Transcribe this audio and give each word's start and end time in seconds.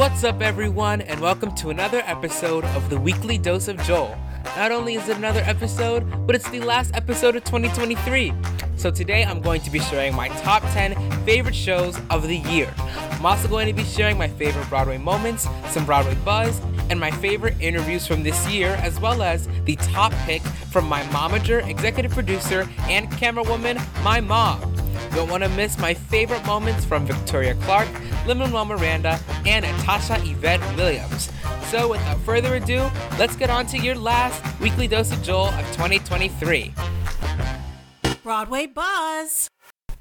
What's 0.00 0.24
up, 0.24 0.40
everyone, 0.40 1.02
and 1.02 1.20
welcome 1.20 1.54
to 1.56 1.68
another 1.68 1.98
episode 2.06 2.64
of 2.64 2.88
the 2.88 2.98
Weekly 2.98 3.36
Dose 3.36 3.68
of 3.68 3.76
Joel. 3.82 4.16
Not 4.56 4.72
only 4.72 4.94
is 4.94 5.06
it 5.10 5.18
another 5.18 5.40
episode, 5.40 6.26
but 6.26 6.34
it's 6.34 6.48
the 6.48 6.60
last 6.60 6.94
episode 6.94 7.36
of 7.36 7.44
2023. 7.44 8.32
So 8.78 8.90
today 8.90 9.26
I'm 9.26 9.42
going 9.42 9.60
to 9.60 9.70
be 9.70 9.78
sharing 9.78 10.14
my 10.14 10.28
top 10.28 10.62
10 10.72 10.94
favorite 11.26 11.54
shows 11.54 12.00
of 12.08 12.26
the 12.26 12.38
year. 12.38 12.72
I'm 12.78 13.26
also 13.26 13.46
going 13.46 13.66
to 13.66 13.74
be 13.74 13.84
sharing 13.84 14.16
my 14.16 14.28
favorite 14.28 14.66
Broadway 14.70 14.96
moments, 14.96 15.46
some 15.68 15.84
Broadway 15.84 16.14
buzz, 16.24 16.62
and 16.88 16.98
my 16.98 17.10
favorite 17.10 17.60
interviews 17.60 18.06
from 18.06 18.22
this 18.22 18.48
year, 18.48 18.76
as 18.80 18.98
well 19.00 19.20
as 19.20 19.48
the 19.66 19.76
top 19.76 20.12
pick 20.24 20.40
from 20.40 20.88
my 20.88 21.02
momager, 21.08 21.62
executive 21.68 22.12
producer, 22.12 22.66
and 22.84 23.10
camerawoman, 23.10 23.78
my 24.02 24.18
mom. 24.18 24.69
Don't 25.14 25.30
want 25.30 25.42
to 25.42 25.48
miss 25.50 25.78
my 25.78 25.94
favorite 25.94 26.44
moments 26.46 26.84
from 26.84 27.06
Victoria 27.06 27.54
Clark, 27.62 27.88
Lin-Manuel 28.26 28.64
Miranda, 28.64 29.18
and 29.46 29.64
Natasha 29.64 30.20
Yvette 30.22 30.60
Williams. 30.76 31.30
So 31.70 31.90
without 31.90 32.18
further 32.20 32.56
ado, 32.56 32.90
let's 33.18 33.36
get 33.36 33.50
on 33.50 33.66
to 33.66 33.78
your 33.78 33.94
last 33.94 34.42
weekly 34.60 34.88
dose 34.88 35.12
of 35.12 35.22
Joel 35.22 35.48
of 35.48 35.66
2023. 35.72 36.74
Broadway 38.22 38.66
Buzz. 38.66 39.48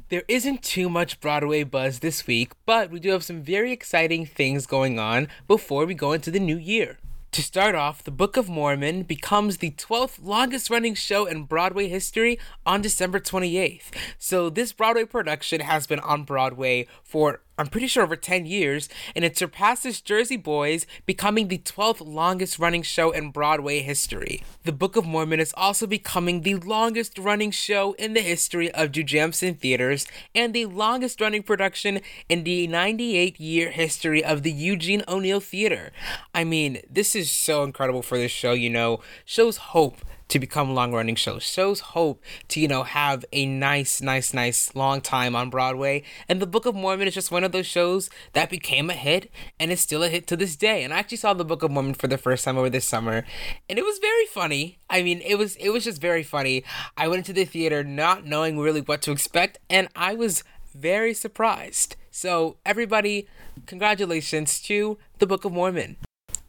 There 0.10 0.24
isn't 0.28 0.64
too 0.64 0.90
much 0.90 1.20
Broadway 1.20 1.64
buzz 1.64 2.00
this 2.00 2.26
week, 2.26 2.54
but 2.66 2.90
we 2.90 3.00
do 3.00 3.12
have 3.12 3.24
some 3.24 3.44
very 3.44 3.72
exciting 3.72 4.26
things 4.26 4.66
going 4.66 4.98
on 4.98 5.28
before 5.48 5.86
we 5.86 5.94
go 5.94 6.14
into 6.14 6.32
the 6.32 6.40
new 6.40 6.58
year. 6.58 6.98
To 7.34 7.44
start 7.44 7.76
off, 7.76 8.04
the 8.04 8.10
Book 8.10 8.38
of 8.38 8.50
Mormon 8.50 9.04
becomes 9.04 9.58
the 9.58 9.70
12th 9.70 10.18
longest 10.24 10.72
running 10.72 10.96
show 10.96 11.28
in 11.28 11.44
Broadway 11.44 11.88
history 11.88 12.40
on 12.66 12.82
December 12.82 13.20
28th. 13.20 13.92
So, 14.18 14.50
this 14.50 14.74
Broadway 14.74 15.06
production 15.06 15.62
has 15.62 15.86
been 15.86 16.00
on 16.00 16.24
Broadway 16.24 16.88
for 17.04 17.44
I'm 17.60 17.68
pretty 17.68 17.88
sure 17.88 18.04
over 18.04 18.16
10 18.16 18.46
years, 18.46 18.88
and 19.14 19.26
it 19.26 19.38
surpasses 19.38 20.00
Jersey 20.00 20.38
Boys, 20.38 20.88
becoming 21.06 21.50
the 21.50 21.58
12th 21.58 22.00
longest 22.00 22.58
running 22.58 22.84
show 22.84 23.12
in 23.12 23.32
Broadway 23.32 23.82
history. 23.82 24.42
The 24.64 24.72
Book 24.72 24.96
of 24.96 25.06
Mormon 25.06 25.42
is 25.42 25.54
also 25.58 25.86
becoming 25.86 26.42
the 26.42 26.56
longest 26.56 27.18
running 27.18 27.52
show 27.52 27.92
in 28.00 28.14
the 28.14 28.22
history 28.22 28.72
of 28.72 28.94
Jujamcyn 28.94 29.60
theaters 29.60 30.08
and 30.34 30.54
the 30.54 30.68
longest 30.68 31.20
running 31.20 31.44
production 31.44 32.00
in 32.30 32.46
the 32.46 32.66
98 32.66 33.38
year 33.42 33.72
history 33.72 34.24
of 34.24 34.44
the 34.44 34.54
Eugene 34.54 35.04
O'Neill 35.10 35.42
Theater. 35.42 35.92
I 36.34 36.46
mean, 36.46 36.82
this 36.90 37.14
is 37.14 37.30
so 37.30 37.64
incredible 37.64 38.02
for 38.02 38.18
this 38.18 38.32
show, 38.32 38.54
you 38.54 38.70
know, 38.70 39.02
shows 39.26 39.58
hope 39.58 39.98
to 40.30 40.40
become 40.40 40.74
long 40.74 40.94
running 40.94 41.16
shows. 41.16 41.44
Shows 41.44 41.80
hope 41.80 42.24
to, 42.48 42.60
you 42.60 42.68
know, 42.68 42.84
have 42.84 43.26
a 43.34 43.46
nice, 43.46 44.02
nice, 44.02 44.34
nice 44.34 44.74
long 44.76 45.02
time 45.02 45.36
on 45.36 45.50
Broadway. 45.50 46.04
And 46.28 46.42
The 46.42 46.48
Book 46.48 46.66
of 46.66 46.76
Mormon 46.76 47.08
is 47.08 47.14
just 47.14 47.32
one 47.32 47.44
of 47.44 47.52
those 47.52 47.66
shows 47.66 48.10
that 48.34 48.50
became 48.50 48.90
a 48.90 48.94
hit 48.94 49.32
and 49.60 49.72
is 49.72 49.82
still 49.82 50.04
a 50.04 50.10
hit 50.10 50.28
to 50.28 50.38
this 50.38 50.56
day. 50.56 50.84
And 50.84 50.94
I 50.94 51.00
actually 51.00 51.18
saw 51.18 51.34
The 51.34 51.46
Book 51.46 51.64
of 51.64 51.72
Mormon 51.72 51.96
for 51.96 52.08
the 52.08 52.18
first 52.18 52.46
time 52.46 52.58
over 52.58 52.70
this 52.70 52.86
summer. 52.86 53.26
And 53.70 53.78
it 53.78 53.84
was 53.84 54.00
very 54.00 54.26
funny. 54.26 54.78
I 54.90 55.02
mean, 55.02 55.22
it 55.22 55.36
was 55.36 55.56
it 55.58 55.70
was 55.70 55.84
just 55.84 56.02
very 56.02 56.24
funny. 56.24 56.64
I 56.96 57.08
went 57.08 57.20
into 57.20 57.34
the 57.34 57.46
theater 57.46 57.84
not 57.84 58.26
knowing 58.26 58.60
really 58.60 58.82
what 58.82 59.02
to 59.04 59.12
expect, 59.12 59.60
and 59.70 59.88
I 59.96 60.16
was 60.16 60.44
very 60.74 61.14
surprised. 61.14 61.96
So 62.12 62.58
everybody, 62.66 63.28
congratulations 63.66 64.62
to 64.62 64.98
The 65.20 65.28
Book 65.28 65.46
of 65.46 65.52
Mormon. 65.52 65.98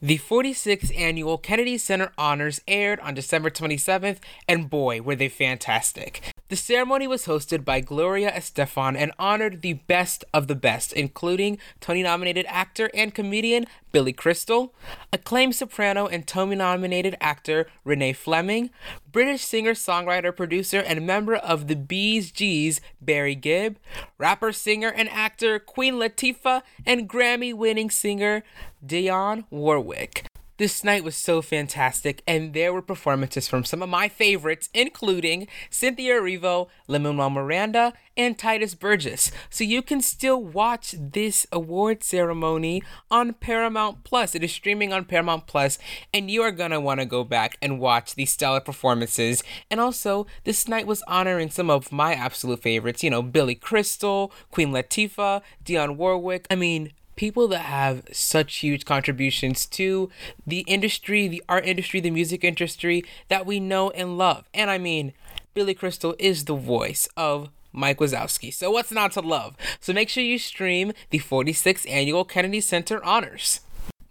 The 0.03 0.17
46th 0.17 0.99
annual 0.99 1.37
Kennedy 1.37 1.77
Center 1.77 2.11
Honors 2.17 2.63
aired 2.67 3.01
on 3.01 3.13
December 3.13 3.51
27th, 3.51 4.17
and 4.49 4.71
boy, 4.71 5.03
were 5.03 5.15
they 5.15 5.29
fantastic. 5.29 6.23
The 6.51 6.57
ceremony 6.57 7.07
was 7.07 7.27
hosted 7.27 7.65
by 7.65 7.79
Gloria 7.79 8.33
Estefan 8.33 8.97
and 8.97 9.13
honored 9.21 9.63
the 9.63 9.75
best 9.75 10.25
of 10.35 10.49
the 10.49 10.57
best, 10.57 10.93
including 10.93 11.59
Tony 11.79 12.03
nominated 12.03 12.45
actor 12.49 12.91
and 12.93 13.15
comedian 13.15 13.67
Billy 13.93 14.13
Crystal, 14.13 14.75
acclaimed 15.13 15.55
soprano 15.55 16.09
and 16.09 16.27
Tony 16.27 16.57
nominated 16.57 17.17
actor 17.21 17.69
Renee 17.85 18.15
Fleming, 18.15 18.71
British 19.13 19.45
singer, 19.45 19.75
songwriter, 19.75 20.37
producer, 20.37 20.81
and 20.81 21.07
member 21.07 21.37
of 21.37 21.69
the 21.69 21.77
Bee 21.77 22.21
Gees 22.21 22.81
Barry 23.01 23.37
Gibb, 23.37 23.79
rapper, 24.19 24.51
singer, 24.51 24.89
and 24.89 25.09
actor 25.11 25.61
Queen 25.61 25.95
Latifah, 25.95 26.63
and 26.85 27.09
Grammy 27.09 27.55
winning 27.55 27.91
singer 27.91 28.43
Dionne 28.85 29.45
Warwick. 29.51 30.27
This 30.61 30.85
night 30.85 31.05
was 31.05 31.17
so 31.17 31.41
fantastic, 31.41 32.23
and 32.27 32.53
there 32.53 32.71
were 32.71 32.83
performances 32.83 33.49
from 33.49 33.65
some 33.65 33.83
of 33.83 33.89
my 33.89 34.11
favorites, 34.11 34.69
including 34.75 35.49
Cynthia 35.71 36.21
Erivo, 36.21 36.69
Lin-Manuel 36.87 37.31
Miranda, 37.31 37.95
and 38.15 38.37
Tituss 38.37 38.79
Burgess. 38.79 39.33
So 39.49 39.65
you 39.65 39.81
can 39.81 40.03
still 40.03 40.45
watch 40.45 40.95
this 40.99 41.47
award 41.51 42.05
ceremony 42.05 42.83
on 43.11 43.33
Paramount 43.33 44.05
Plus. 44.05 44.35
It 44.35 44.45
is 44.45 44.53
streaming 44.53 44.93
on 44.93 45.07
Paramount 45.07 45.47
Plus, 45.47 45.79
and 46.13 46.31
you 46.31 46.43
are 46.43 46.51
gonna 46.51 46.79
want 46.79 47.01
to 47.01 47.07
go 47.07 47.25
back 47.25 47.57
and 47.63 47.81
watch 47.81 48.15
these 48.15 48.31
stellar 48.31 48.61
performances. 48.61 49.43
And 49.71 49.81
also, 49.81 50.27
this 50.45 50.69
night 50.69 50.87
was 50.87 51.01
honoring 51.09 51.49
some 51.49 51.71
of 51.71 51.91
my 51.91 52.13
absolute 52.13 52.61
favorites. 52.61 53.03
You 53.03 53.09
know, 53.09 53.23
Billy 53.23 53.55
Crystal, 53.55 54.31
Queen 54.51 54.73
Latifah, 54.73 55.41
Dionne 55.65 55.97
Warwick. 55.97 56.47
I 56.51 56.55
mean, 56.55 56.93
people 57.21 57.47
that 57.49 57.67
have 57.67 58.03
such 58.13 58.57
huge 58.57 58.87
contributions 58.87 59.67
to 59.67 60.09
the 60.47 60.61
industry, 60.61 61.29
the 61.29 61.45
art 61.51 61.67
industry, 61.67 62.01
the 62.01 62.11
music 62.11 62.43
industry 62.43 63.05
that 63.29 63.45
we 63.45 63.61
know 63.61 63.91
and 63.91 64.17
love. 64.17 64.49
And 64.55 64.71
I 64.71 64.79
mean, 64.79 65.13
Billy 65.53 65.75
Crystal 65.75 66.17
is 66.19 66.47
the 66.47 66.55
voice 66.55 67.11
of 67.19 67.51
Mike 67.75 67.99
Wazowski. 67.99 68.51
So 68.51 68.71
what's 68.71 68.91
not 68.91 69.13
to 69.13 69.21
love? 69.21 69.55
So 69.81 69.93
make 69.93 70.09
sure 70.09 70.25
you 70.25 70.39
stream 70.39 70.95
the 71.11 71.19
46th 71.19 71.87
annual 71.91 72.25
Kennedy 72.25 72.63
Center 72.63 73.05
Honors. 73.05 73.61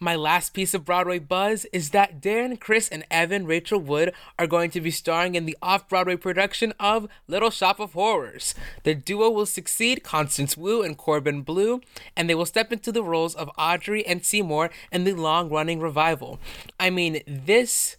My 0.01 0.15
last 0.15 0.53
piece 0.53 0.73
of 0.73 0.85
Broadway 0.85 1.19
buzz 1.19 1.65
is 1.73 1.89
that 1.89 2.21
Darren 2.21 2.57
Criss, 2.57 2.87
and 2.87 3.05
Evan 3.11 3.45
Rachel 3.45 3.81
Wood 3.81 4.13
are 4.37 4.47
going 4.47 4.71
to 4.71 4.79
be 4.79 4.91
starring 4.91 5.35
in 5.35 5.45
the 5.45 5.57
off 5.61 5.89
Broadway 5.89 6.15
production 6.15 6.73
of 6.79 7.09
Little 7.27 7.49
Shop 7.49 7.81
of 7.81 7.91
Horrors. 7.91 8.55
The 8.83 8.95
duo 8.95 9.29
will 9.29 9.45
succeed 9.45 10.01
Constance 10.01 10.55
Wu 10.55 10.81
and 10.81 10.97
Corbin 10.97 11.41
Bleu, 11.41 11.81
and 12.15 12.29
they 12.29 12.35
will 12.35 12.45
step 12.45 12.71
into 12.71 12.93
the 12.93 13.03
roles 13.03 13.35
of 13.35 13.51
Audrey 13.57 14.07
and 14.07 14.25
Seymour 14.25 14.69
in 14.89 15.03
the 15.03 15.11
long 15.11 15.49
running 15.49 15.81
revival. 15.81 16.39
I 16.79 16.91
mean, 16.91 17.21
this 17.27 17.97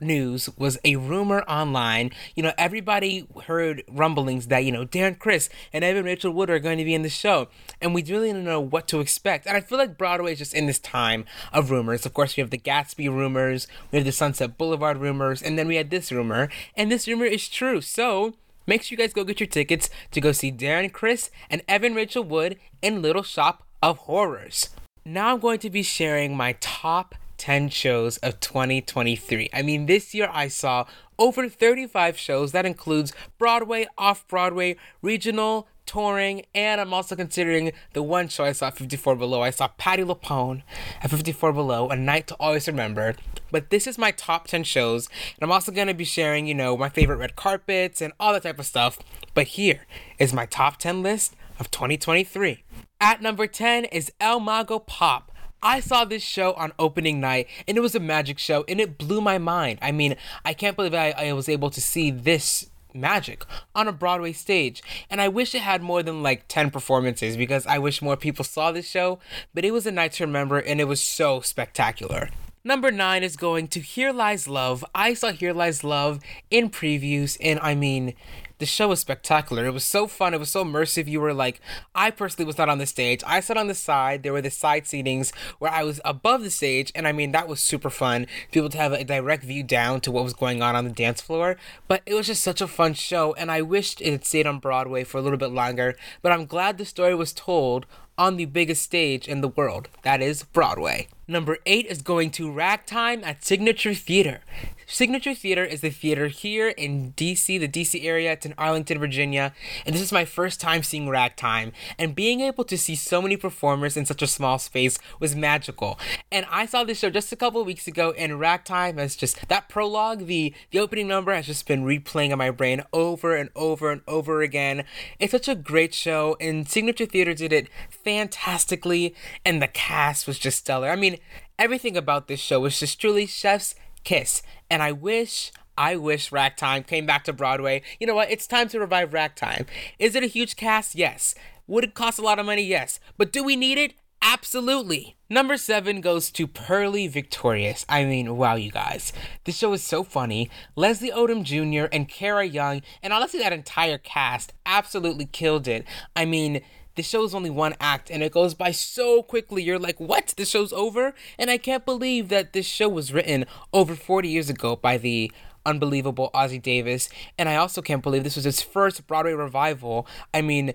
news 0.00 0.48
was 0.56 0.78
a 0.84 0.96
rumor 0.96 1.42
online. 1.42 2.10
You 2.34 2.42
know, 2.42 2.52
everybody 2.58 3.26
heard 3.44 3.82
rumblings 3.88 4.48
that, 4.48 4.64
you 4.64 4.72
know, 4.72 4.84
Darren 4.84 5.18
Criss 5.18 5.48
and 5.72 5.84
Evan 5.84 6.04
Rachel 6.04 6.32
Wood 6.32 6.50
are 6.50 6.58
going 6.58 6.78
to 6.78 6.84
be 6.84 6.94
in 6.94 7.02
the 7.02 7.08
show. 7.08 7.48
And 7.80 7.94
we 7.94 8.02
really 8.02 8.32
don't 8.32 8.44
know 8.44 8.60
what 8.60 8.88
to 8.88 9.00
expect. 9.00 9.46
And 9.46 9.56
I 9.56 9.60
feel 9.60 9.78
like 9.78 9.98
Broadway 9.98 10.32
is 10.32 10.38
just 10.38 10.54
in 10.54 10.66
this 10.66 10.78
time 10.78 11.24
of 11.52 11.70
rumors. 11.70 12.06
Of 12.06 12.14
course, 12.14 12.36
we 12.36 12.40
have 12.40 12.50
the 12.50 12.58
Gatsby 12.58 13.08
rumors, 13.08 13.66
we 13.90 13.98
have 13.98 14.06
the 14.06 14.12
Sunset 14.12 14.58
Boulevard 14.58 14.98
rumors, 14.98 15.42
and 15.42 15.58
then 15.58 15.68
we 15.68 15.76
had 15.76 15.90
this 15.90 16.12
rumor. 16.12 16.48
And 16.76 16.90
this 16.90 17.08
rumor 17.08 17.26
is 17.26 17.48
true. 17.48 17.80
So 17.80 18.34
make 18.66 18.82
sure 18.82 18.96
you 18.96 18.98
guys 18.98 19.12
go 19.12 19.24
get 19.24 19.40
your 19.40 19.46
tickets 19.46 19.90
to 20.12 20.20
go 20.20 20.32
see 20.32 20.52
Darren 20.52 20.92
Criss 20.92 21.30
and 21.50 21.62
Evan 21.68 21.94
Rachel 21.94 22.24
Wood 22.24 22.58
in 22.82 23.02
Little 23.02 23.22
Shop 23.22 23.64
of 23.82 23.98
Horrors. 23.98 24.70
Now 25.04 25.34
I'm 25.34 25.40
going 25.40 25.60
to 25.60 25.70
be 25.70 25.82
sharing 25.82 26.36
my 26.36 26.56
top 26.60 27.14
10 27.36 27.68
shows 27.68 28.18
of 28.18 28.40
2023. 28.40 29.50
I 29.52 29.62
mean, 29.62 29.86
this 29.86 30.14
year 30.14 30.28
I 30.32 30.48
saw 30.48 30.86
over 31.18 31.48
35 31.48 32.18
shows. 32.18 32.52
That 32.52 32.66
includes 32.66 33.12
Broadway, 33.38 33.86
off 33.96 34.26
Broadway, 34.28 34.76
regional, 35.02 35.68
touring, 35.86 36.44
and 36.54 36.80
I'm 36.80 36.92
also 36.92 37.16
considering 37.16 37.72
the 37.92 38.02
one 38.02 38.28
show 38.28 38.44
I 38.44 38.52
saw 38.52 38.70
54 38.70 39.16
Below. 39.16 39.42
I 39.42 39.50
saw 39.50 39.68
Patti 39.68 40.02
LuPone 40.02 40.62
at 41.02 41.10
54 41.10 41.52
Below, 41.52 41.88
A 41.88 41.96
Night 41.96 42.26
to 42.26 42.34
Always 42.34 42.66
Remember. 42.66 43.14
But 43.50 43.70
this 43.70 43.86
is 43.86 43.96
my 43.96 44.10
top 44.10 44.48
10 44.48 44.64
shows, 44.64 45.08
and 45.36 45.42
I'm 45.42 45.52
also 45.52 45.72
to 45.72 45.94
be 45.94 46.04
sharing, 46.04 46.46
you 46.46 46.54
know, 46.54 46.76
my 46.76 46.88
favorite 46.88 47.16
red 47.16 47.36
carpets 47.36 48.00
and 48.00 48.12
all 48.18 48.32
that 48.32 48.42
type 48.42 48.58
of 48.58 48.66
stuff. 48.66 48.98
But 49.34 49.48
here 49.48 49.86
is 50.18 50.32
my 50.32 50.46
top 50.46 50.78
10 50.78 51.02
list 51.02 51.36
of 51.58 51.70
2023. 51.70 52.64
At 53.00 53.22
number 53.22 53.46
10 53.46 53.84
is 53.86 54.12
El 54.20 54.40
Mago 54.40 54.78
Pop. 54.78 55.30
I 55.66 55.80
saw 55.80 56.04
this 56.04 56.22
show 56.22 56.52
on 56.52 56.72
opening 56.78 57.18
night 57.18 57.48
and 57.66 57.76
it 57.76 57.80
was 57.80 57.96
a 57.96 58.00
magic 58.00 58.38
show 58.38 58.64
and 58.68 58.80
it 58.80 58.98
blew 58.98 59.20
my 59.20 59.36
mind. 59.36 59.80
I 59.82 59.90
mean, 59.90 60.14
I 60.44 60.54
can't 60.54 60.76
believe 60.76 60.94
I, 60.94 61.10
I 61.10 61.32
was 61.32 61.48
able 61.48 61.70
to 61.70 61.80
see 61.80 62.12
this 62.12 62.70
magic 62.94 63.44
on 63.74 63.88
a 63.88 63.92
Broadway 63.92 64.32
stage. 64.32 64.80
And 65.10 65.20
I 65.20 65.26
wish 65.26 65.56
it 65.56 65.62
had 65.62 65.82
more 65.82 66.04
than 66.04 66.22
like 66.22 66.46
10 66.46 66.70
performances 66.70 67.36
because 67.36 67.66
I 67.66 67.78
wish 67.78 68.00
more 68.00 68.16
people 68.16 68.44
saw 68.44 68.70
this 68.70 68.88
show, 68.88 69.18
but 69.54 69.64
it 69.64 69.72
was 69.72 69.88
a 69.88 69.90
night 69.90 70.12
to 70.12 70.24
remember 70.24 70.60
and 70.60 70.80
it 70.80 70.84
was 70.84 71.02
so 71.02 71.40
spectacular. 71.40 72.30
Number 72.66 72.90
nine 72.90 73.22
is 73.22 73.36
going 73.36 73.68
to 73.68 73.80
Here 73.80 74.12
Lies 74.12 74.48
Love. 74.48 74.84
I 74.92 75.14
saw 75.14 75.30
Here 75.30 75.52
Lies 75.52 75.84
Love 75.84 76.18
in 76.50 76.68
previews, 76.68 77.36
and 77.40 77.60
I 77.60 77.76
mean, 77.76 78.14
the 78.58 78.66
show 78.66 78.88
was 78.88 78.98
spectacular. 78.98 79.66
It 79.66 79.72
was 79.72 79.84
so 79.84 80.08
fun. 80.08 80.34
It 80.34 80.40
was 80.40 80.50
so 80.50 80.64
immersive. 80.64 81.06
You 81.06 81.20
were 81.20 81.32
like, 81.32 81.60
I 81.94 82.10
personally 82.10 82.44
was 82.44 82.58
not 82.58 82.68
on 82.68 82.78
the 82.78 82.86
stage. 82.86 83.22
I 83.24 83.38
sat 83.38 83.56
on 83.56 83.68
the 83.68 83.74
side. 83.76 84.24
There 84.24 84.32
were 84.32 84.42
the 84.42 84.50
side 84.50 84.82
seatings 84.82 85.32
where 85.60 85.70
I 85.70 85.84
was 85.84 86.00
above 86.04 86.42
the 86.42 86.50
stage, 86.50 86.90
and 86.96 87.06
I 87.06 87.12
mean 87.12 87.30
that 87.30 87.46
was 87.46 87.60
super 87.60 87.88
fun. 87.88 88.22
To 88.22 88.50
be 88.50 88.58
able 88.58 88.70
to 88.70 88.78
have 88.78 88.92
a 88.92 89.04
direct 89.04 89.44
view 89.44 89.62
down 89.62 90.00
to 90.00 90.10
what 90.10 90.24
was 90.24 90.34
going 90.34 90.60
on 90.60 90.74
on 90.74 90.82
the 90.82 90.90
dance 90.90 91.20
floor. 91.20 91.56
But 91.86 92.02
it 92.04 92.14
was 92.14 92.26
just 92.26 92.42
such 92.42 92.60
a 92.60 92.66
fun 92.66 92.94
show, 92.94 93.32
and 93.34 93.48
I 93.48 93.62
wished 93.62 94.00
it 94.00 94.10
had 94.10 94.24
stayed 94.24 94.48
on 94.48 94.58
Broadway 94.58 95.04
for 95.04 95.18
a 95.18 95.22
little 95.22 95.38
bit 95.38 95.52
longer. 95.52 95.94
But 96.20 96.32
I'm 96.32 96.46
glad 96.46 96.78
the 96.78 96.84
story 96.84 97.14
was 97.14 97.32
told 97.32 97.86
on 98.18 98.36
the 98.36 98.46
biggest 98.46 98.82
stage 98.82 99.28
in 99.28 99.40
the 99.40 99.46
world. 99.46 99.88
That 100.02 100.20
is 100.20 100.42
Broadway. 100.42 101.06
Number 101.28 101.58
eight 101.66 101.86
is 101.86 102.02
going 102.02 102.30
to 102.32 102.52
Ragtime 102.52 103.24
at 103.24 103.44
Signature 103.44 103.94
Theater. 103.94 104.42
Signature 104.88 105.34
Theater 105.34 105.64
is 105.64 105.80
the 105.80 105.90
theater 105.90 106.28
here 106.28 106.68
in 106.68 107.12
DC, 107.16 107.58
the 107.58 107.68
DC 107.68 108.04
area. 108.04 108.32
It's 108.32 108.46
in 108.46 108.54
Arlington, 108.56 109.00
Virginia. 109.00 109.52
And 109.84 109.92
this 109.92 110.02
is 110.02 110.12
my 110.12 110.24
first 110.24 110.60
time 110.60 110.84
seeing 110.84 111.08
Ragtime. 111.08 111.72
And 111.98 112.14
being 112.14 112.40
able 112.40 112.62
to 112.64 112.78
see 112.78 112.94
so 112.94 113.20
many 113.20 113.36
performers 113.36 113.96
in 113.96 114.06
such 114.06 114.22
a 114.22 114.28
small 114.28 114.60
space 114.60 114.98
was 115.18 115.34
magical. 115.34 115.98
And 116.30 116.46
I 116.50 116.66
saw 116.66 116.84
this 116.84 117.00
show 117.00 117.10
just 117.10 117.32
a 117.32 117.36
couple 117.36 117.64
weeks 117.64 117.88
ago, 117.88 118.12
and 118.16 118.38
Ragtime 118.38 118.98
has 118.98 119.16
just, 119.16 119.48
that 119.48 119.68
prologue, 119.68 120.26
the, 120.26 120.54
the 120.70 120.78
opening 120.78 121.08
number 121.08 121.34
has 121.34 121.46
just 121.46 121.66
been 121.66 121.84
replaying 121.84 122.30
in 122.30 122.38
my 122.38 122.52
brain 122.52 122.82
over 122.92 123.34
and 123.34 123.50
over 123.56 123.90
and 123.90 124.02
over 124.06 124.40
again. 124.40 124.84
It's 125.18 125.32
such 125.32 125.48
a 125.48 125.56
great 125.56 125.94
show, 125.94 126.36
and 126.40 126.68
Signature 126.68 127.06
Theater 127.06 127.34
did 127.34 127.52
it 127.52 127.68
fantastically, 127.90 129.16
and 129.44 129.60
the 129.60 129.68
cast 129.68 130.28
was 130.28 130.38
just 130.38 130.58
stellar. 130.58 130.90
I 130.90 130.96
mean, 130.96 131.18
everything 131.58 131.96
about 131.96 132.28
this 132.28 132.40
show 132.40 132.60
was 132.60 132.78
just 132.78 133.00
truly 133.00 133.26
chef's 133.26 133.74
kiss. 134.06 134.40
And 134.70 134.82
I 134.82 134.92
wish 134.92 135.52
I 135.76 135.96
wish 135.96 136.32
Ragtime 136.32 136.84
came 136.84 137.04
back 137.04 137.24
to 137.24 137.34
Broadway. 137.34 137.82
You 138.00 138.06
know 138.06 138.14
what? 138.14 138.30
It's 138.30 138.46
time 138.46 138.68
to 138.68 138.80
revive 138.80 139.12
Ragtime. 139.12 139.66
Is 139.98 140.14
it 140.14 140.22
a 140.22 140.26
huge 140.26 140.56
cast? 140.56 140.94
Yes. 140.94 141.34
Would 141.66 141.84
it 141.84 141.94
cost 141.94 142.18
a 142.18 142.22
lot 142.22 142.38
of 142.38 142.46
money? 142.46 142.62
Yes. 142.62 142.98
But 143.18 143.30
do 143.30 143.44
we 143.44 143.56
need 143.56 143.76
it? 143.76 143.92
Absolutely. 144.22 145.16
Number 145.28 145.58
seven 145.58 146.00
goes 146.00 146.30
to 146.30 146.46
Purlie 146.46 147.08
Victorious. 147.08 147.84
I 147.88 148.04
mean, 148.04 148.36
wow, 148.36 148.54
you 148.54 148.70
guys. 148.70 149.12
This 149.44 149.58
show 149.58 149.72
is 149.74 149.82
so 149.82 150.02
funny. 150.02 150.48
Leslie 150.76 151.10
Odom 151.10 151.42
Jr. 151.42 151.88
and 151.92 152.08
Kara 152.08 152.46
Young, 152.46 152.80
and 153.02 153.12
honestly, 153.12 153.40
that 153.40 153.52
entire 153.52 153.98
cast 153.98 154.54
absolutely 154.64 155.26
killed 155.26 155.68
it. 155.68 155.84
I 156.14 156.24
mean, 156.24 156.62
the 156.96 157.02
show's 157.02 157.34
only 157.34 157.50
one 157.50 157.74
act 157.80 158.10
and 158.10 158.22
it 158.22 158.32
goes 158.32 158.54
by 158.54 158.72
so 158.72 159.22
quickly. 159.22 159.62
You're 159.62 159.78
like, 159.78 160.00
what? 160.00 160.34
The 160.36 160.44
show's 160.44 160.72
over? 160.72 161.14
And 161.38 161.50
I 161.50 161.58
can't 161.58 161.84
believe 161.84 162.28
that 162.30 162.52
this 162.52 162.66
show 162.66 162.88
was 162.88 163.12
written 163.12 163.44
over 163.72 163.94
40 163.94 164.28
years 164.28 164.50
ago 164.50 164.76
by 164.76 164.96
the 164.96 165.30
unbelievable 165.64 166.30
Ossie 166.34 166.62
Davis. 166.62 167.08
And 167.38 167.48
I 167.48 167.56
also 167.56 167.82
can't 167.82 168.02
believe 168.02 168.24
this 168.24 168.36
was 168.36 168.44
his 168.44 168.62
first 168.62 169.06
Broadway 169.06 169.32
revival. 169.32 170.06
I 170.32 170.40
mean, 170.40 170.72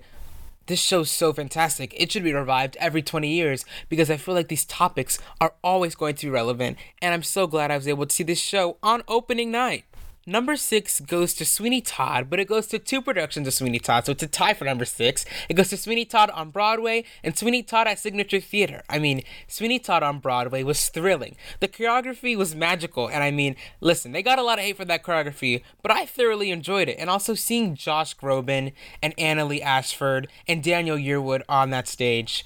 this 0.66 0.80
show's 0.80 1.10
so 1.10 1.32
fantastic. 1.32 1.92
It 1.96 2.12
should 2.12 2.22
be 2.22 2.32
revived 2.32 2.76
every 2.78 3.02
20 3.02 3.28
years 3.28 3.64
because 3.88 4.10
I 4.10 4.16
feel 4.16 4.34
like 4.34 4.48
these 4.48 4.64
topics 4.64 5.18
are 5.40 5.54
always 5.64 5.94
going 5.96 6.14
to 6.16 6.26
be 6.26 6.30
relevant. 6.30 6.78
And 7.00 7.12
I'm 7.12 7.24
so 7.24 7.46
glad 7.48 7.70
I 7.70 7.76
was 7.76 7.88
able 7.88 8.06
to 8.06 8.14
see 8.14 8.22
this 8.22 8.40
show 8.40 8.76
on 8.82 9.02
opening 9.08 9.50
night. 9.50 9.84
Number 10.24 10.54
six 10.54 11.00
goes 11.00 11.34
to 11.34 11.44
Sweeney 11.44 11.80
Todd, 11.80 12.30
but 12.30 12.38
it 12.38 12.46
goes 12.46 12.68
to 12.68 12.78
two 12.78 13.02
productions 13.02 13.48
of 13.48 13.54
Sweeney 13.54 13.80
Todd, 13.80 14.06
so 14.06 14.12
it's 14.12 14.22
a 14.22 14.28
tie 14.28 14.54
for 14.54 14.64
number 14.64 14.84
six. 14.84 15.24
It 15.48 15.54
goes 15.54 15.70
to 15.70 15.76
Sweeney 15.76 16.04
Todd 16.04 16.30
on 16.30 16.50
Broadway 16.50 17.02
and 17.24 17.36
Sweeney 17.36 17.64
Todd 17.64 17.88
at 17.88 17.98
Signature 17.98 18.38
Theater. 18.38 18.82
I 18.88 19.00
mean, 19.00 19.24
Sweeney 19.48 19.80
Todd 19.80 20.04
on 20.04 20.20
Broadway 20.20 20.62
was 20.62 20.88
thrilling. 20.90 21.34
The 21.58 21.66
choreography 21.66 22.36
was 22.36 22.54
magical, 22.54 23.08
and 23.08 23.24
I 23.24 23.32
mean, 23.32 23.56
listen, 23.80 24.12
they 24.12 24.22
got 24.22 24.38
a 24.38 24.44
lot 24.44 24.60
of 24.60 24.64
hate 24.64 24.76
for 24.76 24.84
that 24.84 25.02
choreography, 25.02 25.64
but 25.82 25.90
I 25.90 26.06
thoroughly 26.06 26.52
enjoyed 26.52 26.88
it. 26.88 27.00
And 27.00 27.10
also 27.10 27.34
seeing 27.34 27.74
Josh 27.74 28.16
Groban 28.16 28.74
and 29.02 29.16
Annaleigh 29.16 29.60
Ashford 29.60 30.28
and 30.46 30.62
Daniel 30.62 30.96
Yearwood 30.96 31.42
on 31.48 31.70
that 31.70 31.88
stage 31.88 32.44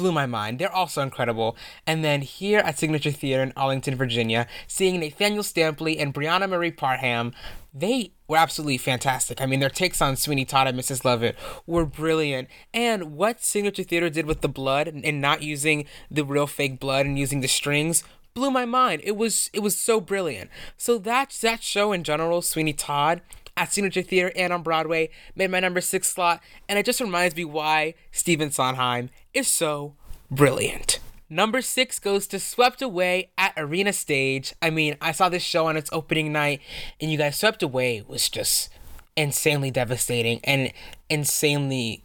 blew 0.00 0.12
my 0.12 0.26
mind. 0.26 0.58
They're 0.58 0.74
also 0.74 1.02
incredible. 1.02 1.56
And 1.86 2.02
then 2.02 2.22
here 2.22 2.60
at 2.60 2.78
Signature 2.78 3.10
Theater 3.10 3.42
in 3.42 3.52
Arlington, 3.54 3.96
Virginia, 3.96 4.46
seeing 4.66 4.98
Nathaniel 4.98 5.42
Stampley 5.42 6.00
and 6.00 6.14
Bryonha 6.14 6.48
Marie 6.48 6.70
Parham, 6.70 7.34
they 7.74 8.12
were 8.26 8.38
absolutely 8.38 8.78
fantastic. 8.78 9.42
I 9.42 9.46
mean, 9.46 9.60
their 9.60 9.68
takes 9.68 10.00
on 10.00 10.16
Sweeney 10.16 10.46
Todd 10.46 10.68
and 10.68 10.78
Mrs. 10.78 11.04
Lovett 11.04 11.36
were 11.66 11.84
brilliant. 11.84 12.48
And 12.72 13.14
what 13.16 13.42
Signature 13.42 13.82
Theater 13.82 14.08
did 14.08 14.24
with 14.24 14.40
the 14.40 14.48
blood 14.48 14.88
and 14.88 15.20
not 15.20 15.42
using 15.42 15.84
the 16.10 16.24
real 16.24 16.46
fake 16.46 16.80
blood 16.80 17.04
and 17.04 17.18
using 17.18 17.42
the 17.42 17.48
strings 17.48 18.02
blew 18.32 18.50
my 18.50 18.64
mind. 18.64 19.02
It 19.04 19.16
was 19.16 19.50
it 19.52 19.60
was 19.60 19.76
so 19.76 20.00
brilliant. 20.00 20.50
So 20.76 20.98
that 20.98 21.36
that 21.42 21.62
show 21.62 21.92
in 21.92 22.04
general, 22.04 22.42
Sweeney 22.42 22.72
Todd, 22.72 23.20
at 23.60 23.72
Signature 23.72 24.02
Theater 24.02 24.32
and 24.34 24.52
on 24.54 24.62
Broadway 24.62 25.10
made 25.36 25.50
my 25.50 25.60
number 25.60 25.82
six 25.82 26.08
slot, 26.08 26.42
and 26.68 26.78
it 26.78 26.86
just 26.86 27.00
reminds 27.00 27.36
me 27.36 27.44
why 27.44 27.94
Stephen 28.10 28.50
Sondheim 28.50 29.10
is 29.34 29.46
so 29.46 29.94
brilliant. 30.30 30.98
Number 31.28 31.60
six 31.60 31.98
goes 31.98 32.26
to 32.28 32.40
Swept 32.40 32.80
Away 32.80 33.30
at 33.36 33.52
Arena 33.56 33.92
Stage. 33.92 34.54
I 34.62 34.70
mean, 34.70 34.96
I 35.00 35.12
saw 35.12 35.28
this 35.28 35.42
show 35.42 35.66
on 35.66 35.76
its 35.76 35.90
opening 35.92 36.32
night, 36.32 36.60
and 37.00 37.12
you 37.12 37.18
guys, 37.18 37.36
Swept 37.36 37.62
Away 37.62 38.02
was 38.08 38.30
just 38.30 38.70
insanely 39.14 39.70
devastating 39.70 40.40
and 40.42 40.72
insanely 41.10 42.02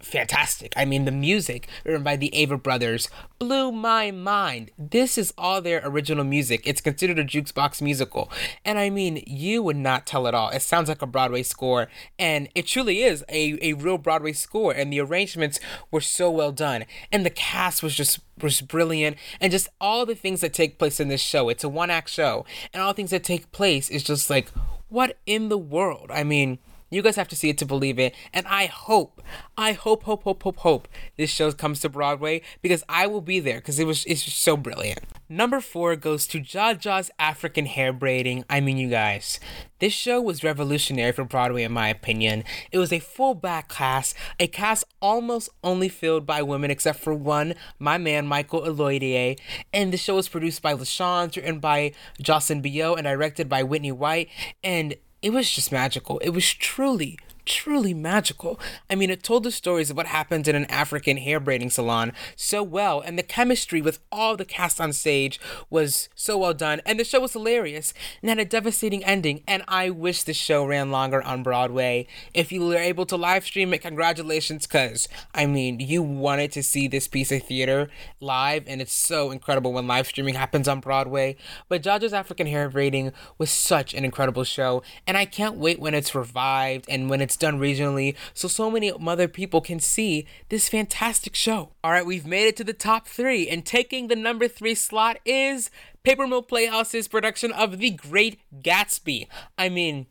fantastic. 0.00 0.72
I 0.76 0.84
mean, 0.84 1.04
the 1.04 1.12
music 1.12 1.68
written 1.84 2.02
by 2.02 2.16
the 2.16 2.30
Avett 2.34 2.62
Brothers 2.62 3.08
blew 3.38 3.72
my 3.72 4.10
mind. 4.10 4.70
This 4.78 5.18
is 5.18 5.32
all 5.36 5.60
their 5.60 5.80
original 5.84 6.24
music. 6.24 6.62
It's 6.64 6.80
considered 6.80 7.18
a 7.18 7.24
jukebox 7.24 7.82
musical. 7.82 8.30
And 8.64 8.78
I 8.78 8.90
mean, 8.90 9.22
you 9.26 9.62
would 9.62 9.76
not 9.76 10.06
tell 10.06 10.26
at 10.26 10.34
all. 10.34 10.50
It 10.50 10.62
sounds 10.62 10.88
like 10.88 11.02
a 11.02 11.06
Broadway 11.06 11.42
score, 11.42 11.88
and 12.18 12.48
it 12.54 12.66
truly 12.66 13.02
is 13.02 13.24
a, 13.28 13.58
a 13.62 13.72
real 13.74 13.98
Broadway 13.98 14.32
score. 14.32 14.72
And 14.72 14.92
the 14.92 15.00
arrangements 15.00 15.60
were 15.90 16.00
so 16.00 16.30
well 16.30 16.52
done. 16.52 16.84
And 17.12 17.24
the 17.24 17.30
cast 17.30 17.82
was 17.82 17.94
just 17.94 18.20
was 18.40 18.60
brilliant 18.60 19.16
and 19.40 19.50
just 19.50 19.68
all 19.80 20.06
the 20.06 20.14
things 20.14 20.42
that 20.42 20.52
take 20.52 20.78
place 20.78 21.00
in 21.00 21.08
this 21.08 21.20
show. 21.20 21.48
It's 21.48 21.64
a 21.64 21.68
one 21.68 21.90
act 21.90 22.08
show. 22.10 22.44
And 22.72 22.82
all 22.82 22.92
the 22.92 22.96
things 22.96 23.10
that 23.10 23.24
take 23.24 23.50
place 23.52 23.90
is 23.90 24.02
just 24.02 24.30
like, 24.30 24.48
what 24.88 25.18
in 25.26 25.48
the 25.48 25.58
world? 25.58 26.10
I 26.12 26.24
mean, 26.24 26.58
you 26.90 27.02
guys 27.02 27.16
have 27.16 27.28
to 27.28 27.36
see 27.36 27.50
it 27.50 27.58
to 27.58 27.66
believe 27.66 27.98
it. 27.98 28.14
And 28.32 28.46
I 28.46 28.66
hope, 28.66 29.22
I 29.56 29.72
hope, 29.72 30.04
hope, 30.04 30.24
hope, 30.24 30.42
hope, 30.42 30.56
hope 30.58 30.88
this 31.16 31.30
show 31.30 31.52
comes 31.52 31.80
to 31.80 31.88
Broadway 31.88 32.42
because 32.62 32.82
I 32.88 33.06
will 33.06 33.20
be 33.20 33.40
there 33.40 33.58
because 33.58 33.78
it 33.78 33.86
was 33.86 34.04
it's 34.06 34.24
just 34.24 34.38
so 34.38 34.56
brilliant. 34.56 35.00
Number 35.28 35.60
four 35.60 35.94
goes 35.94 36.26
to 36.28 36.40
Jaja's 36.40 37.10
African 37.18 37.66
hair 37.66 37.92
braiding. 37.92 38.44
I 38.48 38.60
mean, 38.60 38.78
you 38.78 38.88
guys, 38.88 39.38
this 39.78 39.92
show 39.92 40.22
was 40.22 40.42
revolutionary 40.42 41.12
for 41.12 41.24
Broadway, 41.24 41.64
in 41.64 41.72
my 41.72 41.88
opinion. 41.88 42.44
It 42.72 42.78
was 42.78 42.92
a 42.94 42.98
full 42.98 43.34
back 43.34 43.68
cast, 43.68 44.16
a 44.40 44.46
cast 44.46 44.84
almost 45.02 45.50
only 45.62 45.90
filled 45.90 46.24
by 46.24 46.40
women 46.40 46.70
except 46.70 47.00
for 47.00 47.12
one, 47.12 47.54
my 47.78 47.98
man 47.98 48.26
Michael 48.26 48.62
Oloyede. 48.62 49.38
And 49.72 49.92
the 49.92 49.98
show 49.98 50.14
was 50.14 50.28
produced 50.28 50.62
by 50.62 50.72
LaChanze, 50.72 51.36
written 51.36 51.60
by 51.60 51.92
Jocelyn 52.22 52.62
Bioh, 52.62 52.96
and 52.96 53.04
directed 53.04 53.50
by 53.50 53.62
Whitney 53.62 53.92
White. 53.92 54.30
And 54.64 54.94
it 55.22 55.30
was 55.30 55.50
just 55.50 55.72
magical. 55.72 56.18
It 56.18 56.30
was 56.30 56.52
truly, 56.52 57.18
truly 57.48 57.94
magical. 57.94 58.60
I 58.88 58.94
mean, 58.94 59.10
it 59.10 59.22
told 59.22 59.42
the 59.42 59.50
stories 59.50 59.90
of 59.90 59.96
what 59.96 60.06
happens 60.06 60.46
in 60.46 60.54
an 60.54 60.66
African 60.66 61.16
hair 61.16 61.40
braiding 61.40 61.70
salon 61.70 62.12
so 62.36 62.62
well, 62.62 63.00
and 63.00 63.18
the 63.18 63.22
chemistry 63.22 63.80
with 63.80 63.98
all 64.12 64.36
the 64.36 64.44
cast 64.44 64.80
on 64.80 64.92
stage 64.92 65.40
was 65.70 66.08
so 66.14 66.38
well 66.38 66.54
done, 66.54 66.82
and 66.84 67.00
the 67.00 67.04
show 67.04 67.20
was 67.20 67.32
hilarious 67.32 67.94
and 68.20 68.28
had 68.28 68.38
a 68.38 68.44
devastating 68.44 69.02
ending. 69.04 69.42
And 69.48 69.64
I 69.66 69.90
wish 69.90 70.22
the 70.22 70.34
show 70.34 70.64
ran 70.64 70.90
longer 70.90 71.22
on 71.22 71.42
Broadway. 71.42 72.06
If 72.34 72.52
you 72.52 72.64
were 72.64 72.76
able 72.76 73.06
to 73.06 73.16
live 73.16 73.44
stream 73.44 73.72
it, 73.72 73.78
congratulations, 73.78 74.66
because 74.66 75.08
I 75.34 75.46
mean, 75.46 75.80
you 75.80 76.02
wanted 76.02 76.52
to 76.52 76.62
see 76.62 76.86
this 76.86 77.08
piece 77.08 77.32
of 77.32 77.42
theater 77.42 77.88
live, 78.20 78.64
and 78.66 78.82
it's 78.82 78.92
so 78.92 79.30
incredible 79.30 79.72
when 79.72 79.86
live 79.86 80.06
streaming 80.06 80.34
happens 80.34 80.68
on 80.68 80.80
Broadway. 80.80 81.36
But 81.68 81.82
Jaja's 81.82 82.12
African 82.12 82.46
hair 82.46 82.68
braiding 82.68 83.12
was 83.38 83.50
such 83.50 83.94
an 83.94 84.04
incredible 84.04 84.44
show, 84.44 84.82
and 85.06 85.16
I 85.16 85.24
can't 85.24 85.56
wait 85.56 85.80
when 85.80 85.94
it's 85.94 86.14
revived 86.14 86.84
and 86.90 87.08
when 87.08 87.22
it's 87.22 87.37
done 87.38 87.58
regionally 87.58 88.14
so 88.34 88.48
so 88.48 88.70
many 88.70 88.92
other 88.92 89.28
people 89.28 89.60
can 89.60 89.80
see 89.80 90.26
this 90.48 90.68
fantastic 90.68 91.34
show. 91.34 91.70
All 91.82 91.92
right, 91.92 92.06
we've 92.06 92.26
made 92.26 92.46
it 92.46 92.56
to 92.56 92.64
the 92.64 92.72
top 92.72 93.06
three, 93.06 93.48
and 93.48 93.64
taking 93.64 94.08
the 94.08 94.16
number 94.16 94.48
three 94.48 94.74
slot 94.74 95.18
is 95.24 95.70
Paper 96.02 96.26
Mill 96.26 96.42
Playhouse's 96.42 97.08
production 97.08 97.52
of 97.52 97.78
The 97.78 97.90
Great 97.90 98.40
Gatsby. 98.62 99.26
I 99.56 99.68
mean, 99.68 100.06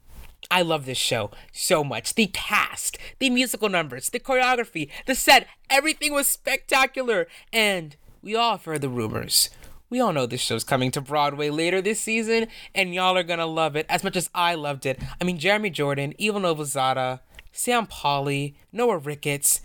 I 0.49 0.61
love 0.61 0.85
this 0.85 0.97
show 0.97 1.31
so 1.51 1.83
much. 1.83 2.15
The 2.15 2.27
cast, 2.27 2.97
the 3.19 3.29
musical 3.29 3.69
numbers, 3.69 4.09
the 4.09 4.19
choreography, 4.19 4.89
the 5.05 5.15
set, 5.15 5.47
everything 5.69 6.13
was 6.13 6.27
spectacular. 6.27 7.27
And 7.51 7.95
we 8.21 8.35
all 8.35 8.51
have 8.51 8.65
heard 8.65 8.81
the 8.81 8.89
rumors. 8.89 9.49
We 9.89 10.01
all 10.01 10.11
know 10.11 10.25
this 10.25 10.41
show's 10.41 10.65
coming 10.65 10.91
to 10.91 11.01
Broadway 11.01 11.49
later 11.49 11.81
this 11.81 12.01
season, 12.01 12.47
and 12.75 12.93
y'all 12.93 13.17
are 13.17 13.23
gonna 13.23 13.45
love 13.45 13.77
it 13.77 13.85
as 13.87 14.03
much 14.03 14.17
as 14.17 14.29
I 14.35 14.53
loved 14.53 14.85
it. 14.85 14.99
I 15.21 15.23
mean, 15.23 15.37
Jeremy 15.37 15.69
Jordan, 15.69 16.13
Eva 16.17 16.39
Noblezada, 16.39 17.21
Sam 17.53 17.87
Pauly, 17.87 18.55
Noah 18.73 18.97
Ricketts, 18.97 19.61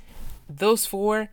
those 0.49 0.87
four 0.87 1.29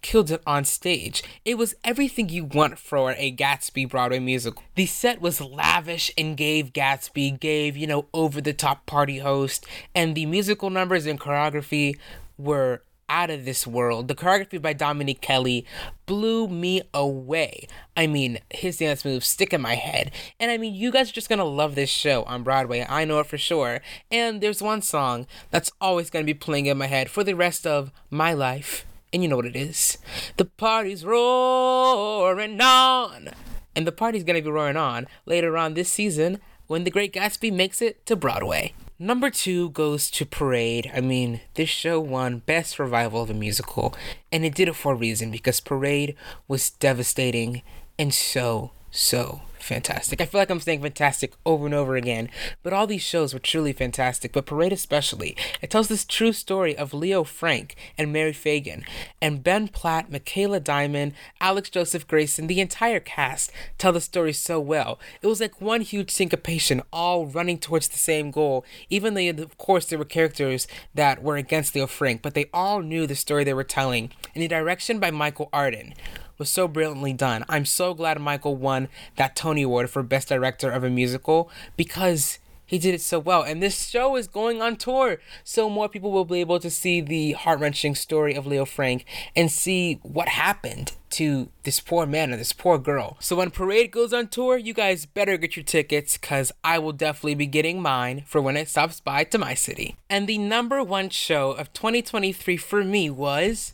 killed 0.00 0.30
it 0.30 0.42
on 0.46 0.64
stage. 0.64 1.22
It 1.44 1.58
was 1.58 1.74
everything 1.84 2.30
you 2.30 2.44
want 2.46 2.78
for 2.78 3.12
a 3.12 3.30
Gatsby 3.30 3.90
Broadway 3.90 4.18
musical. 4.18 4.62
The 4.74 4.86
set 4.86 5.20
was 5.20 5.42
lavish 5.42 6.10
and 6.16 6.34
gave 6.34 6.72
Gatsby, 6.72 7.38
gave, 7.38 7.76
you 7.76 7.86
know, 7.86 8.06
over 8.14 8.40
the 8.40 8.54
top 8.54 8.86
party 8.86 9.18
host, 9.18 9.66
and 9.94 10.14
the 10.14 10.24
musical 10.24 10.70
numbers 10.70 11.04
and 11.04 11.20
choreography 11.20 11.98
were 12.38 12.82
out 13.10 13.28
of 13.28 13.44
this 13.44 13.66
world. 13.66 14.08
The 14.08 14.14
choreography 14.14 14.62
by 14.62 14.72
Dominique 14.72 15.20
Kelley 15.20 15.66
blew 16.06 16.48
me 16.48 16.80
away. 16.94 17.66
I 17.96 18.06
mean, 18.06 18.38
his 18.50 18.78
dance 18.78 19.04
moves 19.04 19.26
stick 19.26 19.52
in 19.52 19.60
my 19.60 19.74
head. 19.74 20.12
And 20.38 20.50
I 20.50 20.56
mean, 20.56 20.74
you 20.74 20.90
guys 20.90 21.10
are 21.10 21.14
just 21.14 21.28
gonna 21.28 21.44
love 21.44 21.74
this 21.74 21.90
show 21.90 22.22
on 22.22 22.44
Broadway. 22.44 22.86
I 22.88 23.04
know 23.04 23.18
it 23.18 23.26
for 23.26 23.36
sure. 23.36 23.80
And 24.10 24.40
there's 24.40 24.62
one 24.62 24.80
song 24.80 25.26
that's 25.50 25.72
always 25.80 26.08
gonna 26.08 26.24
be 26.24 26.32
playing 26.32 26.66
in 26.66 26.78
my 26.78 26.86
head 26.86 27.10
for 27.10 27.24
the 27.24 27.34
rest 27.34 27.66
of 27.66 27.92
my 28.08 28.32
life. 28.32 28.86
And 29.12 29.22
you 29.22 29.28
know 29.28 29.36
what 29.36 29.46
it 29.46 29.56
is. 29.56 29.98
The 30.36 30.44
party's 30.44 31.04
roaring 31.04 32.60
on. 32.60 33.30
And 33.74 33.86
the 33.86 33.92
party's 33.92 34.24
gonna 34.24 34.40
be 34.40 34.50
roaring 34.50 34.76
on 34.76 35.08
later 35.26 35.56
on 35.58 35.74
this 35.74 35.90
season 35.90 36.40
when 36.68 36.84
The 36.84 36.90
Great 36.90 37.12
Gatsby 37.12 37.52
makes 37.52 37.82
it 37.82 38.06
to 38.06 38.14
Broadway. 38.14 38.72
Number 39.02 39.30
two 39.30 39.70
goes 39.70 40.10
to 40.10 40.26
Parade. 40.26 40.90
I 40.94 41.00
mean, 41.00 41.40
this 41.54 41.70
show 41.70 41.98
won 41.98 42.40
Best 42.40 42.78
Revival 42.78 43.22
of 43.22 43.30
a 43.30 43.34
Musical, 43.34 43.94
and 44.30 44.44
it 44.44 44.54
did 44.54 44.68
it 44.68 44.76
for 44.76 44.92
a 44.92 44.94
reason 44.94 45.30
because 45.30 45.58
Parade 45.58 46.14
was 46.46 46.68
devastating 46.68 47.62
and 47.98 48.12
so, 48.12 48.72
so 48.90 49.40
fantastic. 49.62 50.20
I 50.20 50.24
feel 50.24 50.40
like 50.40 50.50
I'm 50.50 50.60
saying 50.60 50.82
fantastic 50.82 51.32
over 51.44 51.66
and 51.66 51.74
over 51.74 51.96
again, 51.96 52.28
but 52.62 52.72
all 52.72 52.86
these 52.86 53.02
shows 53.02 53.32
were 53.32 53.40
truly 53.40 53.72
fantastic, 53.72 54.32
but 54.32 54.46
Parade 54.46 54.72
especially. 54.72 55.36
It 55.60 55.70
tells 55.70 55.88
this 55.88 56.04
true 56.04 56.32
story 56.32 56.76
of 56.76 56.94
Leo 56.94 57.24
Frank 57.24 57.76
and 57.96 58.12
Mary 58.12 58.32
Fagan, 58.32 58.84
and 59.20 59.42
Ben 59.42 59.68
Platt, 59.68 60.10
Michaela 60.10 60.60
Diamond, 60.60 61.12
Alex 61.40 61.70
Joseph 61.70 62.06
Grayson, 62.06 62.46
the 62.46 62.60
entire 62.60 63.00
cast 63.00 63.52
tell 63.78 63.92
the 63.92 64.00
story 64.00 64.32
so 64.32 64.60
well. 64.60 64.98
It 65.22 65.26
was 65.26 65.40
like 65.40 65.60
one 65.60 65.80
huge 65.80 66.10
syncopation, 66.10 66.82
all 66.92 67.26
running 67.26 67.58
towards 67.58 67.88
the 67.88 67.98
same 67.98 68.30
goal, 68.30 68.64
even 68.88 69.14
though, 69.14 69.42
of 69.42 69.58
course, 69.58 69.86
there 69.86 69.98
were 69.98 70.04
characters 70.04 70.66
that 70.94 71.22
were 71.22 71.36
against 71.36 71.74
Leo 71.74 71.86
Frank, 71.86 72.22
but 72.22 72.34
they 72.34 72.50
all 72.52 72.80
knew 72.80 73.06
the 73.06 73.14
story 73.14 73.44
they 73.44 73.54
were 73.54 73.64
telling, 73.64 74.10
in 74.34 74.40
the 74.40 74.48
direction 74.48 74.98
by 74.98 75.10
Michael 75.10 75.48
Arden 75.52 75.94
was 76.40 76.50
so 76.50 76.66
brilliantly 76.66 77.12
done. 77.12 77.44
I'm 77.48 77.64
so 77.64 77.94
glad 77.94 78.20
Michael 78.20 78.56
won 78.56 78.88
that 79.14 79.36
Tony 79.36 79.62
Award 79.62 79.90
for 79.90 80.02
Best 80.02 80.28
Director 80.28 80.70
of 80.70 80.82
a 80.82 80.90
Musical 80.90 81.48
because 81.76 82.40
he 82.70 82.78
did 82.78 82.94
it 82.94 83.00
so 83.00 83.18
well. 83.18 83.42
And 83.42 83.60
this 83.60 83.88
show 83.88 84.16
is 84.16 84.28
going 84.28 84.62
on 84.62 84.76
tour, 84.76 85.18
so 85.42 85.68
more 85.68 85.88
people 85.88 86.12
will 86.12 86.24
be 86.24 86.40
able 86.40 86.60
to 86.60 86.70
see 86.70 87.00
the 87.00 87.32
heart 87.32 87.58
wrenching 87.58 87.96
story 87.96 88.34
of 88.34 88.46
Leo 88.46 88.64
Frank 88.64 89.04
and 89.34 89.50
see 89.50 89.98
what 90.02 90.28
happened 90.28 90.92
to 91.10 91.48
this 91.64 91.80
poor 91.80 92.06
man 92.06 92.32
or 92.32 92.36
this 92.36 92.52
poor 92.52 92.78
girl. 92.78 93.16
So 93.18 93.34
when 93.34 93.50
Parade 93.50 93.90
goes 93.90 94.12
on 94.12 94.28
tour, 94.28 94.56
you 94.56 94.72
guys 94.72 95.04
better 95.04 95.36
get 95.36 95.56
your 95.56 95.64
tickets 95.64 96.16
because 96.16 96.52
I 96.62 96.78
will 96.78 96.92
definitely 96.92 97.34
be 97.34 97.46
getting 97.46 97.82
mine 97.82 98.22
for 98.24 98.40
when 98.40 98.56
it 98.56 98.68
stops 98.68 99.00
by 99.00 99.24
to 99.24 99.38
my 99.38 99.54
city. 99.54 99.96
And 100.08 100.28
the 100.28 100.38
number 100.38 100.82
one 100.82 101.10
show 101.10 101.50
of 101.50 101.72
2023 101.72 102.56
for 102.56 102.84
me 102.84 103.10
was. 103.10 103.72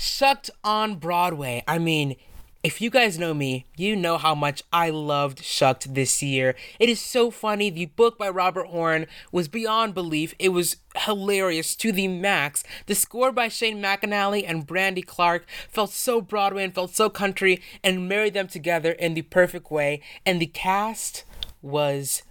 Shucked 0.00 0.48
on 0.64 0.96
Broadway. 0.96 1.62
I 1.68 1.78
mean, 1.78 2.16
if 2.62 2.80
you 2.80 2.88
guys 2.88 3.18
know 3.18 3.34
me, 3.34 3.66
you 3.76 3.94
know 3.94 4.16
how 4.16 4.34
much 4.34 4.62
I 4.72 4.88
loved 4.88 5.44
Shucked 5.44 5.92
this 5.94 6.22
year. 6.22 6.56
It 6.78 6.88
is 6.88 6.98
so 6.98 7.30
funny. 7.30 7.68
The 7.68 7.84
book 7.84 8.16
by 8.16 8.30
Robert 8.30 8.68
Horn 8.68 9.04
was 9.30 9.46
beyond 9.46 9.92
belief. 9.92 10.34
It 10.38 10.54
was 10.54 10.78
hilarious 10.96 11.76
to 11.76 11.92
the 11.92 12.08
max. 12.08 12.64
The 12.86 12.94
score 12.94 13.30
by 13.30 13.48
Shane 13.48 13.82
McAnally 13.82 14.42
and 14.46 14.66
Brandy 14.66 15.02
Clark 15.02 15.44
felt 15.68 15.90
so 15.90 16.22
Broadway 16.22 16.64
and 16.64 16.74
felt 16.74 16.94
so 16.94 17.10
country 17.10 17.60
and 17.84 18.08
married 18.08 18.32
them 18.32 18.48
together 18.48 18.92
in 18.92 19.12
the 19.12 19.22
perfect 19.22 19.70
way. 19.70 20.00
And 20.24 20.40
the 20.40 20.46
cast 20.46 21.24
was 21.60 22.22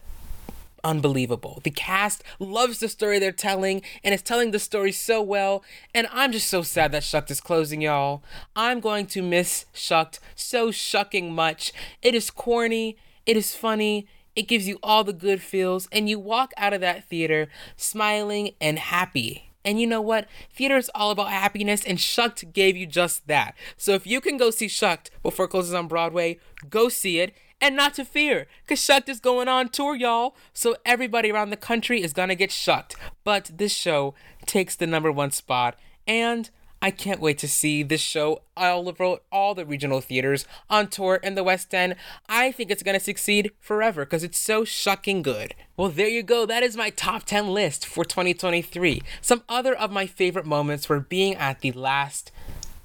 unbelievable. 0.83 1.59
The 1.63 1.71
cast 1.71 2.23
loves 2.39 2.79
the 2.79 2.89
story 2.89 3.19
they're 3.19 3.31
telling 3.31 3.81
and 4.03 4.13
is 4.13 4.21
telling 4.21 4.51
the 4.51 4.59
story 4.59 4.91
so 4.91 5.21
well. 5.21 5.63
And 5.93 6.07
I'm 6.11 6.31
just 6.31 6.49
so 6.49 6.61
sad 6.61 6.91
that 6.91 7.03
Shucked 7.03 7.31
is 7.31 7.41
closing, 7.41 7.81
y'all. 7.81 8.23
I'm 8.55 8.79
going 8.79 9.07
to 9.07 9.21
miss 9.21 9.65
Shucked 9.73 10.19
so 10.35 10.71
shucking 10.71 11.33
much. 11.33 11.73
It 12.01 12.15
is 12.15 12.31
corny, 12.31 12.97
it 13.25 13.37
is 13.37 13.55
funny. 13.55 14.07
It 14.35 14.47
gives 14.47 14.67
you 14.67 14.79
all 14.81 15.03
the 15.03 15.11
good 15.11 15.41
feels, 15.41 15.89
and 15.91 16.07
you 16.07 16.17
walk 16.17 16.53
out 16.55 16.71
of 16.71 16.79
that 16.79 17.09
theater 17.09 17.49
smiling 17.75 18.51
and 18.61 18.79
happy. 18.79 19.51
And 19.65 19.81
you 19.81 19.87
know 19.87 20.01
what? 20.01 20.27
Theater 20.53 20.77
is 20.77 20.89
all 20.95 21.11
about 21.11 21.29
happiness, 21.29 21.83
and 21.83 21.99
Shucked 21.99 22.53
gave 22.53 22.77
you 22.77 22.85
just 22.85 23.27
that. 23.27 23.55
So 23.75 23.93
if 23.93 24.07
you 24.07 24.21
can 24.21 24.37
go 24.37 24.49
see 24.49 24.67
Shucked 24.67 25.11
before 25.21 25.45
it 25.45 25.49
closes 25.49 25.73
on 25.73 25.87
Broadway, 25.87 26.39
go 26.69 26.87
see 26.87 27.19
it 27.19 27.33
and 27.61 27.75
not 27.75 27.93
to 27.95 28.05
fear, 28.05 28.47
because 28.63 28.79
Shucked 28.79 29.09
is 29.09 29.19
going 29.19 29.47
on 29.47 29.69
tour, 29.69 29.95
y'all. 29.95 30.35
So 30.53 30.75
everybody 30.85 31.31
around 31.31 31.49
the 31.49 31.57
country 31.57 32.01
is 32.01 32.13
gonna 32.13 32.35
get 32.35 32.51
shucked. 32.51 32.95
But 33.23 33.51
this 33.53 33.73
show 33.73 34.13
takes 34.45 34.75
the 34.75 34.87
number 34.87 35.11
one 35.11 35.31
spot, 35.31 35.77
and 36.07 36.49
I 36.81 36.91
can't 36.91 37.19
wait 37.19 37.37
to 37.39 37.47
see 37.47 37.83
this 37.83 37.99
show 37.99 38.43
all 38.55 38.87
over 38.87 39.17
all 39.31 39.53
the 39.53 39.65
regional 39.65 39.99
theaters 39.99 40.45
on 40.69 40.87
tour 40.87 41.19
in 41.21 41.35
the 41.35 41.43
West 41.43 41.73
End. 41.73 41.95
I 42.29 42.53
think 42.53 42.71
it's 42.71 42.83
gonna 42.83 43.01
succeed 43.01 43.51
forever 43.59 44.05
because 44.05 44.23
it's 44.23 44.39
so 44.39 44.63
shucking 44.63 45.21
good. 45.21 45.55
Well, 45.75 45.89
there 45.89 46.07
you 46.07 46.23
go. 46.23 46.45
That 46.45 46.63
is 46.63 46.77
my 46.77 46.89
top 46.89 47.25
10 47.25 47.49
list 47.49 47.85
for 47.85 48.05
2023. 48.05 49.01
Some 49.21 49.43
other 49.49 49.75
of 49.75 49.91
my 49.91 50.05
favorite 50.05 50.45
moments 50.45 50.87
were 50.87 51.01
being 51.01 51.35
at 51.35 51.59
the 51.59 51.73
last 51.73 52.31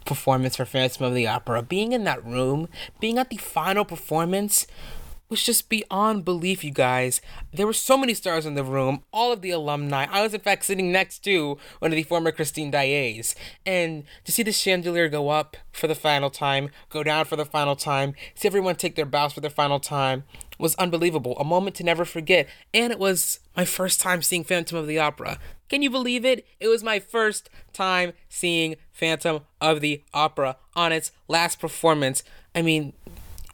performance 0.04 0.56
for 0.56 0.64
Phantom 0.64 1.06
of 1.06 1.14
the 1.14 1.26
Opera. 1.26 1.62
Being 1.62 1.92
in 1.92 2.04
that 2.04 2.24
room, 2.24 2.68
being 3.00 3.18
at 3.18 3.30
the 3.30 3.36
final 3.36 3.84
performance 3.84 4.66
was 5.28 5.42
just 5.42 5.68
beyond 5.68 6.24
belief, 6.24 6.62
you 6.62 6.70
guys. 6.70 7.20
There 7.52 7.66
were 7.66 7.72
so 7.72 7.96
many 7.96 8.14
stars 8.14 8.46
in 8.46 8.54
the 8.54 8.62
room, 8.62 9.02
all 9.12 9.32
of 9.32 9.40
the 9.40 9.50
alumni. 9.50 10.06
I 10.10 10.22
was, 10.22 10.34
in 10.34 10.40
fact, 10.40 10.64
sitting 10.64 10.92
next 10.92 11.20
to 11.20 11.58
one 11.78 11.90
of 11.90 11.96
the 11.96 12.02
former 12.02 12.30
Christine 12.30 12.70
Daae's. 12.70 13.34
And 13.64 14.04
to 14.24 14.32
see 14.32 14.42
the 14.42 14.52
chandelier 14.52 15.08
go 15.08 15.30
up 15.30 15.56
for 15.72 15.86
the 15.86 15.94
final 15.94 16.30
time, 16.30 16.70
go 16.90 17.02
down 17.02 17.24
for 17.24 17.36
the 17.36 17.44
final 17.44 17.74
time, 17.74 18.14
see 18.34 18.46
everyone 18.46 18.76
take 18.76 18.96
their 18.96 19.06
bows 19.06 19.32
for 19.32 19.40
the 19.40 19.50
final 19.50 19.80
time 19.80 20.24
was 20.64 20.74
unbelievable. 20.76 21.36
A 21.38 21.44
moment 21.44 21.76
to 21.76 21.84
never 21.84 22.04
forget. 22.04 22.48
And 22.72 22.90
it 22.90 22.98
was 22.98 23.38
my 23.54 23.64
first 23.64 24.00
time 24.00 24.22
seeing 24.22 24.42
Phantom 24.42 24.78
of 24.78 24.86
the 24.86 24.98
Opera. 24.98 25.38
Can 25.68 25.82
you 25.82 25.90
believe 25.90 26.24
it? 26.24 26.46
It 26.58 26.68
was 26.68 26.82
my 26.82 26.98
first 26.98 27.50
time 27.72 28.14
seeing 28.28 28.76
Phantom 28.90 29.42
of 29.60 29.80
the 29.80 30.02
Opera 30.14 30.56
on 30.74 30.90
its 30.90 31.12
last 31.28 31.60
performance. 31.60 32.24
I 32.54 32.62
mean, 32.62 32.94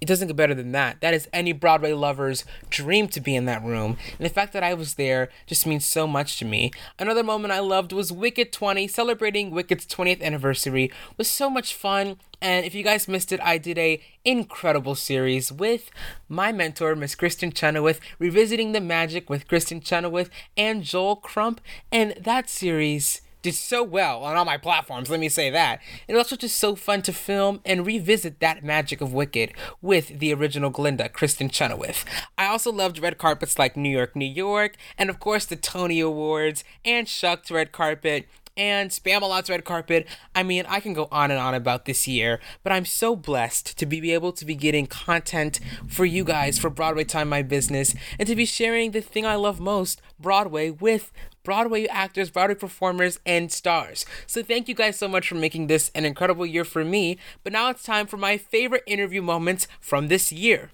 it 0.00 0.06
doesn't 0.06 0.28
get 0.28 0.36
better 0.36 0.54
than 0.54 0.72
that. 0.72 1.00
That 1.00 1.14
is 1.14 1.28
any 1.32 1.52
Broadway 1.52 1.92
lover's 1.92 2.44
dream 2.70 3.08
to 3.08 3.20
be 3.20 3.36
in 3.36 3.44
that 3.44 3.62
room. 3.62 3.98
And 4.18 4.24
the 4.24 4.32
fact 4.32 4.52
that 4.54 4.62
I 4.62 4.72
was 4.72 4.94
there 4.94 5.28
just 5.46 5.66
means 5.66 5.84
so 5.84 6.06
much 6.06 6.38
to 6.38 6.44
me. 6.44 6.70
Another 6.98 7.22
moment 7.22 7.52
I 7.52 7.60
loved 7.60 7.92
was 7.92 8.10
Wicked 8.10 8.52
20, 8.52 8.88
celebrating 8.88 9.50
Wicked's 9.50 9.86
20th 9.86 10.22
anniversary. 10.22 10.84
It 10.84 11.18
was 11.18 11.28
so 11.28 11.50
much 11.50 11.74
fun. 11.74 12.16
And 12.40 12.64
if 12.64 12.74
you 12.74 12.82
guys 12.82 13.08
missed 13.08 13.32
it, 13.32 13.40
I 13.42 13.58
did 13.58 13.76
a 13.76 14.00
incredible 14.24 14.94
series 14.94 15.52
with 15.52 15.90
my 16.28 16.52
mentor, 16.52 16.96
Miss 16.96 17.14
Kristin 17.14 17.54
Chenoweth, 17.54 18.00
revisiting 18.18 18.72
the 18.72 18.80
magic 18.80 19.28
with 19.28 19.46
Kristin 19.46 19.84
Chenoweth 19.84 20.30
and 20.56 20.82
Joel 20.82 21.16
Crump. 21.16 21.60
And 21.92 22.14
that 22.18 22.48
series 22.48 23.20
did 23.42 23.54
so 23.54 23.82
well 23.82 24.22
on 24.22 24.36
all 24.36 24.44
my 24.44 24.56
platforms, 24.56 25.10
let 25.10 25.20
me 25.20 25.28
say 25.28 25.50
that. 25.50 25.80
It 26.06 26.14
was 26.14 26.24
also 26.24 26.36
just 26.36 26.56
so 26.56 26.76
fun 26.76 27.02
to 27.02 27.12
film 27.12 27.60
and 27.64 27.86
revisit 27.86 28.40
that 28.40 28.64
magic 28.64 29.00
of 29.00 29.12
Wicked 29.12 29.52
with 29.80 30.18
the 30.18 30.32
original 30.32 30.70
Glinda, 30.70 31.08
Kristin 31.08 31.50
Chenoweth. 31.50 32.04
I 32.36 32.46
also 32.46 32.72
loved 32.72 32.98
red 32.98 33.18
carpets 33.18 33.58
like 33.58 33.76
New 33.76 33.90
York, 33.90 34.14
New 34.14 34.24
York, 34.26 34.76
and 34.98 35.10
of 35.10 35.20
course 35.20 35.44
the 35.46 35.56
Tony 35.56 36.00
Awards 36.00 36.64
and 36.84 37.08
Shucked 37.08 37.50
Red 37.50 37.72
Carpet 37.72 38.26
and 38.56 38.90
Spamalot's 38.90 39.50
red 39.50 39.64
carpet. 39.64 40.06
I 40.34 40.42
mean, 40.42 40.64
I 40.68 40.80
can 40.80 40.92
go 40.92 41.08
on 41.10 41.30
and 41.30 41.40
on 41.40 41.54
about 41.54 41.84
this 41.84 42.06
year, 42.06 42.40
but 42.62 42.72
I'm 42.72 42.84
so 42.84 43.16
blessed 43.16 43.78
to 43.78 43.86
be 43.86 44.12
able 44.12 44.32
to 44.32 44.44
be 44.44 44.54
getting 44.54 44.86
content 44.86 45.60
for 45.88 46.04
you 46.04 46.24
guys 46.24 46.58
for 46.58 46.70
Broadway 46.70 47.04
Time 47.04 47.28
My 47.28 47.42
Business 47.42 47.94
and 48.18 48.26
to 48.28 48.36
be 48.36 48.44
sharing 48.44 48.90
the 48.90 49.00
thing 49.00 49.24
I 49.24 49.34
love 49.34 49.60
most, 49.60 50.00
Broadway, 50.18 50.70
with 50.70 51.12
Broadway 51.42 51.86
actors, 51.86 52.30
Broadway 52.30 52.54
performers, 52.54 53.18
and 53.24 53.50
stars. 53.50 54.04
So 54.26 54.42
thank 54.42 54.68
you 54.68 54.74
guys 54.74 54.96
so 54.98 55.08
much 55.08 55.28
for 55.28 55.36
making 55.36 55.66
this 55.66 55.90
an 55.94 56.04
incredible 56.04 56.44
year 56.44 56.64
for 56.64 56.84
me. 56.84 57.18
But 57.42 57.52
now 57.52 57.70
it's 57.70 57.82
time 57.82 58.06
for 58.06 58.16
my 58.16 58.36
favorite 58.36 58.84
interview 58.86 59.22
moments 59.22 59.66
from 59.80 60.08
this 60.08 60.30
year. 60.30 60.70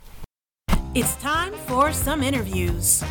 It's 0.95 1.15
time 1.17 1.53
for 1.67 1.93
some 1.93 2.23
interviews. 2.23 3.05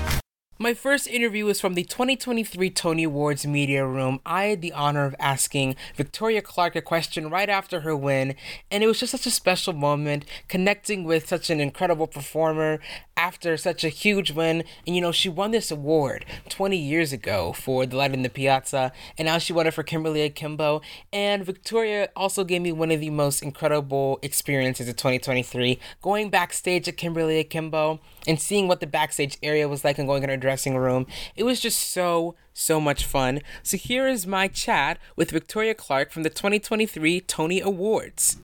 My 0.58 0.74
first 0.74 1.08
interview 1.08 1.44
was 1.44 1.60
from 1.60 1.74
the 1.74 1.84
2023 1.84 2.70
Tony 2.70 3.04
Awards 3.04 3.46
Media 3.46 3.86
Room. 3.86 4.22
I 4.26 4.46
had 4.46 4.62
the 4.62 4.72
honor 4.72 5.04
of 5.04 5.14
asking 5.20 5.76
Victoria 5.98 6.42
Clark 6.42 6.78
a 6.78 6.82
question 6.82 7.30
right 7.30 7.50
after 7.50 7.82
her 7.82 7.94
win, 7.94 8.36
and 8.72 8.82
it 8.82 8.88
was 8.88 9.02
just 9.02 9.12
such 9.12 9.26
a 9.26 9.32
special 9.32 9.74
moment 9.74 10.24
connecting 10.48 11.04
with 11.04 11.28
such 11.28 11.50
an 11.50 11.60
incredible 11.60 12.08
performer 12.08 12.80
after 13.18 13.58
such 13.58 13.84
a 13.84 13.90
huge 13.90 14.32
win. 14.32 14.64
And 14.88 14.96
you 14.96 15.02
know, 15.02 15.12
she 15.12 15.28
won 15.28 15.52
this 15.52 15.72
award 15.72 16.24
20 16.48 16.78
years 16.78 17.12
ago 17.12 17.52
for 17.52 17.86
The 17.86 17.98
Light 17.98 18.14
in 18.14 18.22
the 18.22 18.30
Piazza, 18.30 18.94
and 19.18 19.26
now 19.26 19.40
she 19.40 19.52
won 19.52 19.68
it 19.68 19.74
for 19.74 19.84
Kimberly 19.84 20.22
Akimbo. 20.22 20.82
And 21.12 21.46
Victoria 21.46 22.08
also 22.16 22.46
gave 22.46 22.62
me 22.62 22.72
one 22.72 22.92
of 22.92 23.02
the 23.02 23.10
most 23.10 23.44
incredible 23.44 24.20
experiences 24.22 24.88
of 24.88 24.96
2023 24.96 25.80
going 26.02 26.30
backstage 26.30 26.88
at 26.88 26.96
Kimberly 26.96 27.40
Akimbo 27.40 28.00
and 28.26 28.40
seeing 28.40 28.70
what 28.70 28.80
the 28.80 28.88
backstage 28.88 29.38
area 29.44 29.68
was 29.68 29.84
like 29.84 30.00
and 30.00 30.08
going 30.08 30.24
in 30.24 30.30
her 30.30 30.38
dressing 30.46 30.78
room. 30.78 31.08
It 31.36 31.44
was 31.44 31.60
just 31.60 31.80
so, 31.92 32.36
so 32.54 32.80
much 32.80 33.04
fun. 33.04 33.42
So 33.64 33.78
here 33.78 34.08
is 34.08 34.28
my 34.28 34.48
chat 34.48 35.00
with 35.16 35.32
Victoria 35.32 35.74
Clark 35.74 36.12
from 36.12 36.22
the 36.22 36.30
2023 36.30 37.22
Tony 37.22 37.62
Awards. 37.62 38.38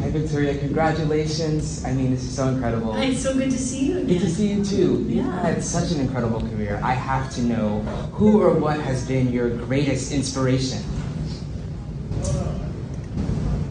Hi, 0.00 0.10
Victoria. 0.10 0.58
Congratulations. 0.58 1.84
I 1.84 1.92
mean, 1.92 2.10
this 2.10 2.24
is 2.24 2.34
so 2.34 2.48
incredible. 2.48 2.92
Hi, 2.92 3.04
it's 3.04 3.22
so 3.22 3.34
good 3.34 3.52
to 3.52 3.58
see 3.58 3.86
you 3.86 3.98
again. 3.98 4.06
Good 4.08 4.20
to 4.22 4.30
see 4.30 4.48
you 4.52 4.64
too. 4.64 5.04
You've 5.06 5.26
Yeah. 5.26 5.42
had 5.42 5.62
such 5.62 5.92
an 5.92 6.00
incredible 6.00 6.40
career. 6.40 6.80
I 6.82 6.94
have 6.94 7.32
to 7.36 7.42
know 7.42 7.82
who 8.14 8.42
or 8.42 8.54
what 8.54 8.80
has 8.80 9.06
been 9.06 9.32
your 9.32 9.48
greatest 9.48 10.10
inspiration? 10.10 10.82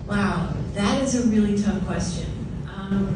Wow, 0.08 0.54
that 0.74 1.04
is 1.04 1.16
a 1.22 1.28
really 1.28 1.62
tough 1.62 1.86
question. 1.86 2.28
Um, 2.74 3.14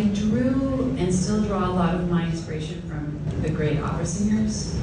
I 0.00 0.04
drew 0.14 0.96
and 0.98 1.14
still 1.14 1.42
draw 1.42 1.68
a 1.68 1.74
lot 1.74 1.94
of 1.94 2.08
my 2.08 2.24
inspiration 2.24 2.80
from 2.88 3.20
the 3.42 3.50
great 3.50 3.80
opera 3.80 4.06
singers. 4.06 4.74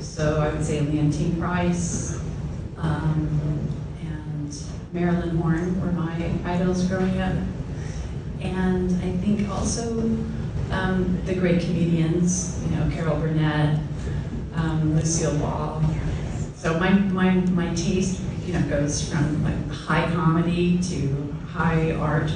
So 0.00 0.40
I 0.40 0.52
would 0.52 0.64
say 0.64 0.80
Leontyne 0.80 1.38
Price 1.38 2.18
um, 2.76 3.68
and 4.00 4.60
Marilyn 4.92 5.36
Horne 5.36 5.80
were 5.80 5.92
my 5.92 6.32
idols 6.44 6.84
growing 6.88 7.20
up. 7.20 7.32
And 8.40 8.90
I 9.04 9.16
think 9.18 9.48
also 9.50 10.00
um, 10.72 11.22
the 11.26 11.36
great 11.36 11.60
comedians, 11.60 12.60
you 12.64 12.74
know, 12.74 12.90
Carol 12.92 13.16
Burnett, 13.20 13.78
um, 14.56 14.96
Lucille 14.96 15.38
Ball. 15.38 15.80
So 16.56 16.80
my, 16.80 16.90
my, 16.90 17.34
my 17.34 17.72
taste, 17.76 18.20
you 18.44 18.54
know, 18.54 18.62
goes 18.68 19.08
from 19.08 19.44
like 19.44 19.70
high 19.70 20.12
comedy 20.12 20.78
to 20.78 21.36
high 21.46 21.92
art. 21.92 22.32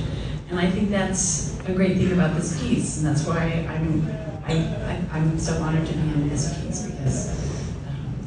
And 0.50 0.58
I 0.58 0.70
think 0.70 0.90
that's 0.90 1.58
a 1.66 1.72
great 1.72 1.98
thing 1.98 2.12
about 2.12 2.34
this 2.34 2.58
piece. 2.60 2.98
And 2.98 3.06
that's 3.06 3.26
why 3.26 3.66
I'm, 3.68 4.08
I, 4.44 4.54
I, 4.54 5.18
I'm 5.18 5.38
so 5.38 5.60
honored 5.60 5.86
to 5.86 5.92
be 5.92 5.98
in 6.00 6.28
this 6.28 6.58
piece 6.60 6.86
because, 6.86 7.68
um, 7.86 8.24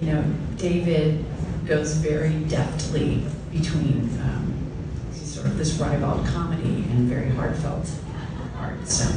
you 0.00 0.12
know, 0.12 0.24
David 0.56 1.24
goes 1.66 1.94
very 1.94 2.44
deftly 2.44 3.24
between 3.50 4.10
um, 4.22 4.54
sort 5.12 5.46
of 5.46 5.58
this 5.58 5.74
ribald 5.74 6.24
comedy 6.26 6.84
and 6.90 7.08
very 7.08 7.30
heartfelt 7.30 7.90
art. 8.56 8.86
So 8.86 9.12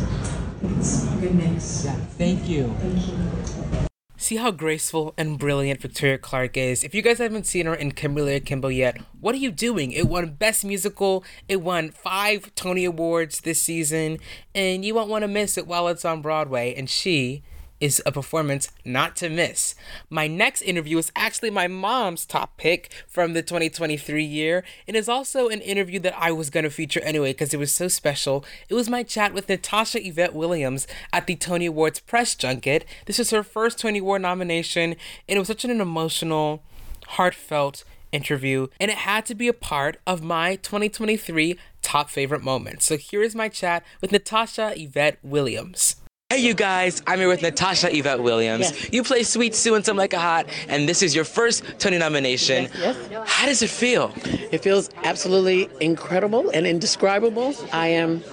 it's 0.63 1.04
a 1.12 1.16
good 1.18 1.36
mix. 1.36 1.86
Yeah, 1.86 1.94
thank 2.18 2.50
you. 2.50 2.74
Thank 2.80 3.08
you. 3.08 3.88
See 4.34 4.40
how 4.40 4.50
graceful 4.50 5.13
and 5.16 5.38
brilliant 5.38 5.80
Victoria 5.80 6.18
Clark 6.18 6.58
is. 6.58 6.84
If 6.84 6.96
you 6.96 7.04
guys 7.04 7.20
haven't 7.20 7.46
seen 7.46 7.68
her 7.68 7.75
in 7.75 7.92
Kimberly 7.92 8.34
Akimbo 8.34 8.70
yet, 8.70 8.98
what 9.22 9.36
are 9.36 9.38
you 9.38 9.52
doing? 9.52 9.92
It 9.92 10.08
won 10.08 10.28
Best 10.32 10.66
Musical, 10.66 11.24
it 11.48 11.58
won 11.58 11.92
five 11.92 12.50
Tony 12.56 12.84
Awards 12.84 13.42
this 13.42 13.62
season, 13.62 14.18
and 14.56 14.84
you 14.84 14.96
won't 14.96 15.12
want 15.12 15.22
to 15.22 15.28
miss 15.28 15.56
it 15.56 15.68
while 15.68 15.88
it's 15.88 16.04
on 16.04 16.24
Broadway. 16.24 16.74
And 16.74 16.90
she 16.90 17.44
is 17.84 18.02
a 18.06 18.13
performance 18.13 18.72
not 18.86 19.13
to 19.13 19.28
miss. 19.28 19.75
My 20.10 20.25
next 20.25 20.62
interview 20.62 20.98
is 21.00 21.12
actually 21.18 21.50
my 21.50 21.68
mom's 21.68 22.25
top 22.25 22.56
pick 22.56 22.90
from 23.10 23.34
the 23.34 23.42
2023 23.42 24.24
year. 24.24 24.63
It 24.88 24.96
is 24.96 25.10
also 25.10 25.50
an 25.50 25.60
interview 25.60 26.00
that 26.00 26.16
I 26.18 26.32
was 26.32 26.50
going 26.50 26.63
to 26.63 26.70
feature 26.70 27.02
anyway 27.02 27.34
because 27.34 27.54
it 27.54 27.60
was 27.60 27.75
so 27.75 27.90
special. 27.90 28.46
It 28.70 28.74
was 28.74 28.90
my 28.90 29.04
chat 29.04 29.34
with 29.34 29.50
Natasha 29.50 30.00
Yvette 30.08 30.34
Williams 30.34 30.88
at 31.12 31.28
the 31.28 31.36
Tony 31.36 31.66
Awards 31.66 32.00
press 32.00 32.36
junket. 32.36 32.86
This 33.06 33.20
was 33.20 33.32
her 33.32 33.44
first 33.44 33.80
Tony 33.80 34.00
Award 34.00 34.22
nomination, 34.22 34.96
and 35.28 35.36
it 35.36 35.40
was 35.40 35.50
such 35.50 35.66
an 35.66 35.82
emotional, 35.82 36.63
heartfelt 37.06 37.84
interview, 38.13 38.67
and 38.80 38.91
it 38.91 39.00
had 39.00 39.26
to 39.26 39.36
be 39.36 39.50
a 39.50 39.54
part 39.54 39.98
of 40.08 40.24
my 40.24 40.56
2023 40.56 41.60
top 41.82 42.10
favorite 42.10 42.43
moments. 42.43 42.86
So 42.86 42.96
here 42.96 43.22
is 43.22 43.36
my 43.36 43.50
chat 43.50 43.84
with 44.00 44.13
Natasha 44.13 44.72
Yvette 44.74 45.17
Williams. 45.22 45.98
Hey, 46.34 46.39
you 46.39 46.56
guys, 46.56 47.04
I'm 47.06 47.19
here 47.19 47.28
with 47.28 47.43
Natasha 47.43 47.96
Yvette 47.96 48.24
Williams. 48.24 48.91
You 48.91 49.04
play 49.04 49.22
Sweet 49.22 49.54
Sue 49.54 49.76
in 49.76 49.84
Some 49.84 49.98
Like 49.98 50.13
It 50.13 50.19
Hot, 50.19 50.48
and 50.67 50.89
this 50.89 51.04
is 51.04 51.13
your 51.13 51.26
first 51.26 51.63
Tony 51.78 52.00
nomination. 52.00 52.69
Yes, 52.76 53.30
How 53.30 53.46
does 53.46 53.62
it 53.62 53.69
feel? 53.69 54.12
It 54.52 54.63
feels 54.63 54.89
absolutely 55.04 55.69
incredible 55.80 56.50
and 56.50 56.65
indescribable. 56.65 57.54
I 57.72 57.89
am 57.89 58.24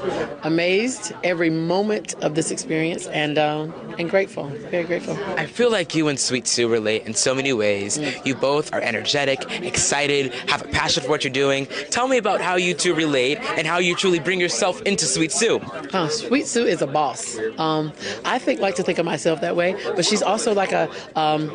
amazed 0.45 1.13
every 1.25 1.51
moment 1.51 2.15
of 2.25 2.35
this 2.35 2.51
experience 2.51 3.07
and 3.09 3.37
um, 3.37 3.75
and 3.99 4.09
grateful, 4.09 4.45
very 4.71 4.85
grateful. 4.85 5.19
I 5.37 5.45
feel 5.45 5.71
like 5.71 5.95
you 5.95 6.09
and 6.09 6.19
Sweet 6.19 6.47
Sue 6.47 6.69
relate 6.69 7.07
in 7.07 7.13
so 7.13 7.35
many 7.35 7.53
ways. 7.53 7.99
You 8.25 8.35
both 8.35 8.73
are 8.73 8.81
energetic, 8.81 9.45
excited, 9.63 10.33
have 10.49 10.63
a 10.63 10.69
passion 10.69 11.03
for 11.03 11.11
what 11.11 11.23
you're 11.23 11.33
doing. 11.35 11.67
Tell 11.91 12.09
me 12.09 12.17
about 12.17 12.41
how 12.41 12.55
you 12.55 12.73
two 12.73 12.95
relate 12.95 13.37
and 13.59 13.67
how 13.67 13.77
you 13.77 13.95
truly 13.95 14.21
bring 14.21 14.41
yourself 14.41 14.81
into 14.83 15.05
Sweet 15.05 15.33
Sue. 15.33 15.61
Oh, 15.93 16.09
Sweet 16.09 16.47
Sue 16.47 16.65
is 16.65 16.81
a 16.81 16.87
boss. 16.87 17.39
Um, 17.59 17.90
I 18.25 18.39
think 18.39 18.61
like 18.61 18.77
to 18.77 18.83
think 18.83 18.99
of 18.99 19.07
myself 19.07 19.41
that 19.41 19.57
way, 19.57 19.77
but 19.97 20.05
she's 20.05 20.23
also 20.23 20.55
like 20.55 20.73
a. 20.73 20.89
Um, 21.17 21.51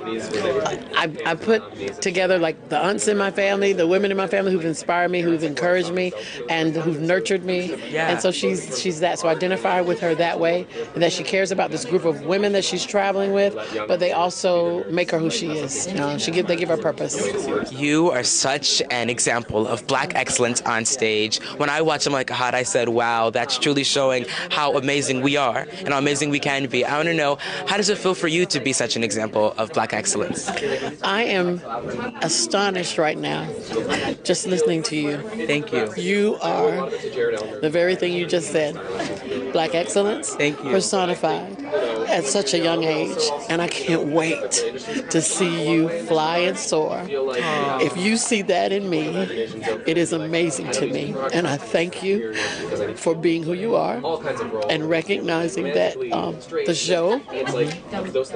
I, 0.95 1.11
I 1.25 1.35
put 1.35 2.01
together 2.01 2.37
like 2.37 2.69
the 2.69 2.77
aunts 2.77 3.07
in 3.07 3.17
my 3.17 3.31
family, 3.31 3.73
the 3.73 3.87
women 3.87 4.11
in 4.11 4.17
my 4.17 4.27
family 4.27 4.51
who've 4.51 4.65
inspired 4.65 5.09
me, 5.11 5.21
who've 5.21 5.43
encouraged 5.43 5.93
me, 5.93 6.11
and 6.49 6.75
who've 6.75 7.01
nurtured 7.01 7.43
me. 7.43 7.75
Yeah. 7.89 8.09
And 8.09 8.21
so 8.21 8.31
she's 8.31 8.79
she's 8.79 8.99
that. 8.99 9.19
So 9.19 9.27
I 9.27 9.31
identify 9.31 9.81
with 9.81 9.99
her 9.99 10.15
that 10.15 10.39
way, 10.39 10.67
and 10.93 11.01
that 11.03 11.13
she 11.13 11.23
cares 11.23 11.51
about 11.51 11.71
this 11.71 11.85
group 11.85 12.05
of 12.05 12.25
women 12.25 12.53
that 12.53 12.63
she's 12.63 12.85
traveling 12.85 13.33
with, 13.33 13.55
but 13.87 13.99
they 13.99 14.11
also 14.11 14.83
make 14.89 15.11
her 15.11 15.19
who 15.19 15.29
she 15.29 15.51
is. 15.51 15.87
You 15.87 15.95
know, 15.95 16.17
she 16.17 16.31
give 16.31 16.47
they 16.47 16.55
give 16.55 16.69
her 16.69 16.77
purpose. 16.77 17.15
You 17.71 18.11
are 18.11 18.23
such 18.23 18.81
an 18.91 19.09
example 19.09 19.67
of 19.67 19.85
black 19.87 20.15
excellence 20.15 20.61
on 20.61 20.85
stage. 20.85 21.41
When 21.57 21.69
I 21.69 21.81
watch 21.81 22.03
them 22.03 22.13
like 22.13 22.29
a 22.29 22.33
hot, 22.33 22.53
I 22.55 22.63
said, 22.63 22.89
wow, 22.89 23.29
that's 23.29 23.57
truly 23.57 23.83
showing 23.83 24.25
how 24.49 24.77
amazing 24.77 25.21
we 25.21 25.37
are 25.37 25.67
and 25.79 25.89
how 25.89 25.97
amazing 25.97 26.24
we 26.29 26.39
can 26.39 26.67
be. 26.67 26.85
I 26.85 26.97
want 26.97 27.07
to 27.07 27.13
know, 27.13 27.37
how 27.67 27.77
does 27.77 27.89
it 27.89 27.97
feel 27.97 28.15
for 28.15 28.27
you 28.27 28.45
to 28.47 28.59
be 28.59 28.73
such 28.73 28.95
an 28.95 29.03
example 29.03 29.53
of 29.57 29.71
black 29.73 29.93
excellence? 29.93 30.47
I 31.03 31.23
am 31.23 31.61
astonished 32.21 32.97
right 32.97 33.17
now, 33.17 33.47
just 34.23 34.47
listening 34.47 34.83
to 34.83 34.95
you. 34.95 35.17
Thank 35.45 35.71
you. 35.71 35.93
You 35.95 36.37
are 36.41 36.89
the 37.61 37.69
very 37.71 37.95
thing 37.95 38.13
you 38.13 38.25
just 38.25 38.51
said. 38.51 38.75
Black 39.51 39.73
excellence 39.73 40.35
Thank 40.35 40.61
you. 40.63 40.69
personified 40.69 41.94
at 42.07 42.25
such 42.25 42.53
a 42.53 42.59
young 42.59 42.83
age. 42.83 43.17
And 43.49 43.61
I 43.61 43.67
can't 43.67 44.07
wait 44.07 44.51
to 45.09 45.21
see 45.21 45.69
you 45.71 45.89
fly 46.05 46.39
and 46.39 46.57
soar. 46.57 47.05
If 47.09 47.97
you 47.97 48.17
see 48.17 48.41
that 48.43 48.71
in 48.71 48.89
me, 48.89 49.07
it 49.85 49.97
is 49.97 50.13
amazing 50.13 50.71
to 50.71 50.87
me. 50.87 51.15
And 51.33 51.47
I 51.47 51.57
thank 51.57 52.03
you 52.03 52.33
for 52.95 53.15
being 53.15 53.43
who 53.43 53.53
you 53.53 53.75
are 53.75 54.01
and 54.69 54.89
recognizing 54.89 55.65
that 55.73 55.95
um, 56.11 56.37
the 56.65 56.73
show 56.75 57.21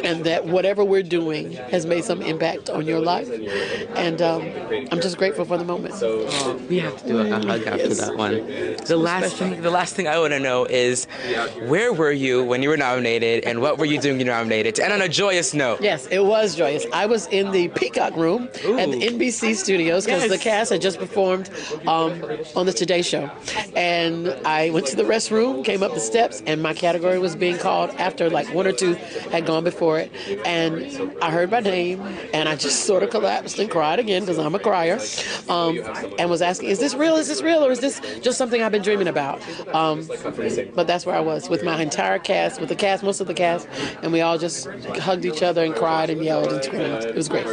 and 0.04 0.24
that 0.26 0.46
whatever 0.46 0.84
we're 0.84 1.04
doing 1.04 1.54
has 1.54 1.86
made 1.86 2.04
some 2.04 2.22
impact 2.22 2.70
on 2.70 2.86
your 2.86 3.00
life. 3.00 3.30
And 3.96 4.22
um, 4.22 4.42
I'm 4.92 5.02
just 5.02 5.18
grateful 5.18 5.46
for 5.46 5.58
the 5.58 5.66
moment. 5.66 5.96
We 6.70 6.80
have 6.80 7.02
to 7.02 7.08
do 7.08 7.20
a 7.20 7.40
hug 7.40 7.64
after 7.64 7.80
Yes. 7.80 8.00
that 8.00 8.16
one. 8.16 8.36
The 8.86 8.98
last 8.98 9.36
thing, 9.38 9.62
the 9.62 9.70
last 9.72 9.96
thing 9.96 10.08
I 10.08 10.20
want 10.20 10.34
to 10.34 10.40
know 10.40 10.66
is, 10.66 11.06
where 11.64 11.94
were 11.94 12.12
you 12.12 12.44
when 12.44 12.62
you 12.62 12.70
were 12.70 12.78
nominated, 12.78 13.46
and 13.46 13.59
what 13.62 13.78
were 13.78 13.86
you 13.86 14.00
doing 14.00 14.18
when 14.18 14.26
you 14.26 14.32
were 14.32 14.38
nominated? 14.38 14.80
And 14.80 14.94
on 14.94 15.02
a 15.02 15.10
joyous 15.10 15.54
note, 15.54 15.82
Yes, 15.82 16.08
it 16.08 16.24
was 16.24 16.56
joyous. 16.56 16.86
I 16.94 17.06
was 17.06 17.28
in 17.28 17.52
the 17.52 17.68
Peacock 17.70 18.16
Room 18.16 18.44
at 18.54 18.92
the 18.92 19.00
NBC 19.08 19.56
studios 19.56 20.06
because 20.06 20.30
the 20.30 20.38
cast 20.38 20.72
had 20.72 20.82
just 20.82 21.00
performed 21.00 21.50
um, 21.88 22.22
on 22.56 22.66
the 22.66 22.74
Today 22.74 23.02
Show. 23.02 23.30
And 23.76 24.30
I 24.46 24.70
went 24.72 24.88
to 24.88 24.96
the 24.96 25.04
restroom, 25.04 25.64
came 25.64 25.84
up 25.84 25.94
the 25.94 26.00
steps, 26.00 26.42
and 26.46 26.62
my 26.62 26.74
category 26.74 27.20
was 27.20 27.36
being 27.36 27.58
called 27.58 27.90
after 27.92 28.30
like 28.30 28.48
one 28.54 28.68
or 28.68 28.72
two 28.72 28.94
had 29.32 29.46
gone 29.46 29.64
before 29.64 30.00
it. 30.00 30.12
And 30.46 31.14
I 31.22 31.32
heard 31.32 31.52
my 31.52 31.60
name, 31.60 32.02
and 32.34 32.48
I 32.48 32.56
just 32.56 32.86
sort 32.86 33.04
of 33.04 33.10
collapsed 33.10 33.60
and 33.60 33.70
cried 33.70 34.00
again 34.00 34.22
because 34.24 34.38
I'm 34.38 34.56
a 34.56 34.60
crier, 34.60 35.00
um, 35.50 35.80
and 36.18 36.30
was 36.30 36.42
asking, 36.42 36.70
"Is 36.70 36.80
this 36.80 36.94
real? 36.94 37.16
Is 37.16 37.28
this 37.28 37.42
real? 37.42 37.66
Or 37.66 37.72
is 37.72 37.80
this 37.80 38.00
just 38.22 38.38
something 38.38 38.62
I've 38.62 38.72
been 38.72 38.82
dreaming 38.82 39.08
about?" 39.08 39.42
Um, 39.74 40.06
but 40.76 40.88
that's 40.88 41.06
where 41.06 41.16
I 41.16 41.20
was 41.20 41.50
with 41.50 41.64
my 41.64 41.82
entire 41.82 42.20
cast, 42.20 42.60
with 42.60 42.70
the 42.70 42.76
cast, 42.76 43.04
most 43.04 43.20
of 43.22 43.28
the 43.28 43.34
cast, 43.34 43.49
and 44.02 44.12
we 44.12 44.22
all 44.22 44.38
just 44.38 44.68
hugged 44.68 45.26
each 45.26 45.42
other 45.44 45.64
and 45.64 45.76
cried 45.76 46.10
and 46.10 46.24
yelled 46.24 46.52
and 46.52 46.64
screamed. 46.64 47.04
It 47.04 47.16
was 47.16 47.30
great. 47.30 47.46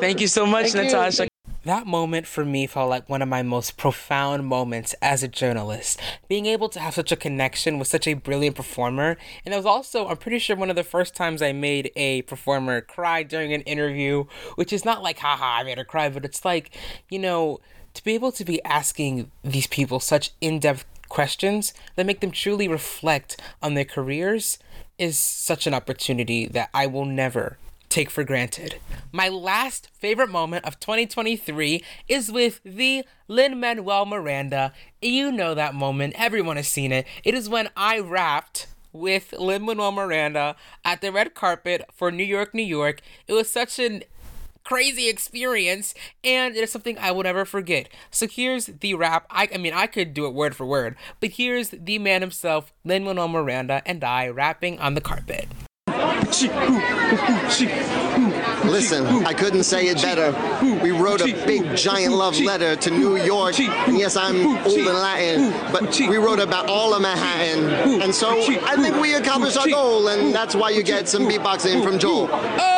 thank 0.00 0.20
you 0.20 0.28
so 0.28 0.44
much, 0.46 0.72
Thank 0.72 0.90
you. 0.90 0.96
Natasha. 0.96 1.28
that 1.64 1.86
moment 1.86 2.26
for 2.26 2.44
me 2.44 2.66
felt 2.66 2.88
like 2.88 3.08
one 3.08 3.20
of 3.20 3.28
my 3.28 3.42
most 3.42 3.76
profound 3.76 4.46
moments 4.46 4.94
as 5.02 5.22
a 5.22 5.28
journalist. 5.28 6.00
Being 6.28 6.46
able 6.46 6.68
to 6.70 6.80
have 6.80 6.94
such 6.94 7.12
a 7.12 7.16
connection 7.16 7.78
with 7.78 7.88
such 7.88 8.06
a 8.06 8.14
brilliant 8.14 8.56
performer. 8.56 9.16
And 9.44 9.52
it 9.52 9.56
was 9.56 9.66
also, 9.66 10.08
I'm 10.08 10.16
pretty 10.16 10.38
sure, 10.38 10.56
one 10.56 10.70
of 10.70 10.76
the 10.76 10.84
first 10.84 11.14
times 11.14 11.42
I 11.42 11.52
made 11.52 11.90
a 11.96 12.22
performer 12.22 12.80
cry 12.80 13.22
during 13.22 13.52
an 13.52 13.62
interview, 13.62 14.24
which 14.54 14.72
is 14.72 14.84
not 14.84 15.02
like, 15.02 15.18
haha, 15.18 15.60
I 15.60 15.62
made 15.62 15.78
her 15.78 15.84
cry, 15.84 16.08
but 16.08 16.24
it's 16.24 16.44
like, 16.44 16.70
you 17.10 17.18
know, 17.18 17.60
to 17.94 18.04
be 18.04 18.14
able 18.14 18.32
to 18.32 18.44
be 18.44 18.62
asking 18.64 19.30
these 19.42 19.66
people 19.66 20.00
such 20.00 20.30
in 20.40 20.60
depth 20.60 20.84
questions 21.08 21.72
that 21.96 22.06
make 22.06 22.20
them 22.20 22.30
truly 22.30 22.68
reflect 22.68 23.40
on 23.62 23.74
their 23.74 23.84
careers 23.84 24.58
is 24.98 25.16
such 25.16 25.66
an 25.66 25.74
opportunity 25.74 26.46
that 26.46 26.70
I 26.74 26.86
will 26.86 27.04
never 27.04 27.56
take 27.88 28.10
for 28.10 28.24
granted. 28.24 28.76
My 29.12 29.28
last 29.28 29.88
favorite 29.94 30.28
moment 30.28 30.64
of 30.64 30.78
2023 30.80 31.82
is 32.08 32.30
with 32.30 32.60
the 32.64 33.04
Lin 33.28 33.58
Manuel 33.58 34.04
Miranda. 34.04 34.72
You 35.00 35.32
know 35.32 35.54
that 35.54 35.74
moment, 35.74 36.14
everyone 36.16 36.56
has 36.56 36.68
seen 36.68 36.92
it. 36.92 37.06
It 37.24 37.34
is 37.34 37.48
when 37.48 37.70
I 37.76 37.98
rapped 37.98 38.66
with 38.92 39.32
Lin 39.32 39.64
Manuel 39.64 39.92
Miranda 39.92 40.56
at 40.84 41.00
the 41.00 41.12
red 41.12 41.34
carpet 41.34 41.84
for 41.92 42.10
New 42.10 42.24
York, 42.24 42.54
New 42.54 42.62
York. 42.62 43.00
It 43.26 43.32
was 43.32 43.48
such 43.48 43.78
an 43.78 44.02
crazy 44.64 45.08
experience 45.08 45.94
and 46.22 46.56
it 46.56 46.62
is 46.62 46.72
something 46.72 46.98
I 46.98 47.10
will 47.10 47.22
never 47.22 47.44
forget. 47.44 47.88
So 48.10 48.26
here's 48.26 48.66
the 48.66 48.94
rap. 48.94 49.26
I, 49.30 49.48
I 49.54 49.58
mean, 49.58 49.74
I 49.74 49.86
could 49.86 50.14
do 50.14 50.26
it 50.26 50.34
word 50.34 50.54
for 50.54 50.66
word, 50.66 50.96
but 51.20 51.30
here's 51.30 51.70
the 51.70 51.98
man 51.98 52.20
himself, 52.20 52.72
Lin 52.84 53.04
Manuel 53.04 53.28
Miranda, 53.28 53.82
and 53.86 54.04
I 54.04 54.28
rapping 54.28 54.78
on 54.78 54.94
the 54.94 55.00
carpet. 55.00 55.48
Listen, 58.66 59.06
I 59.24 59.32
couldn't 59.32 59.64
say 59.64 59.86
it 59.86 59.96
better. 60.02 60.32
We 60.82 60.90
wrote 60.90 61.22
a 61.22 61.32
big 61.46 61.74
giant 61.76 62.14
love 62.14 62.38
letter 62.38 62.76
to 62.76 62.90
New 62.90 63.16
York. 63.16 63.58
And 63.58 63.98
yes, 63.98 64.16
I'm 64.16 64.58
old 64.66 64.78
and 64.78 64.86
Latin, 64.86 65.72
but 65.72 65.98
we 65.98 66.16
wrote 66.16 66.40
about 66.40 66.68
all 66.68 66.94
of 66.94 67.00
Manhattan. 67.00 68.02
And 68.02 68.14
so 68.14 68.30
I 68.30 68.76
think 68.76 69.00
we 69.00 69.14
accomplished 69.14 69.56
our 69.56 69.68
goal, 69.68 70.08
and 70.08 70.34
that's 70.34 70.54
why 70.54 70.70
you 70.70 70.82
get 70.82 71.08
some 71.08 71.22
beatboxing 71.22 71.82
from 71.82 71.98
Joel. 71.98 72.28
Oh! 72.30 72.77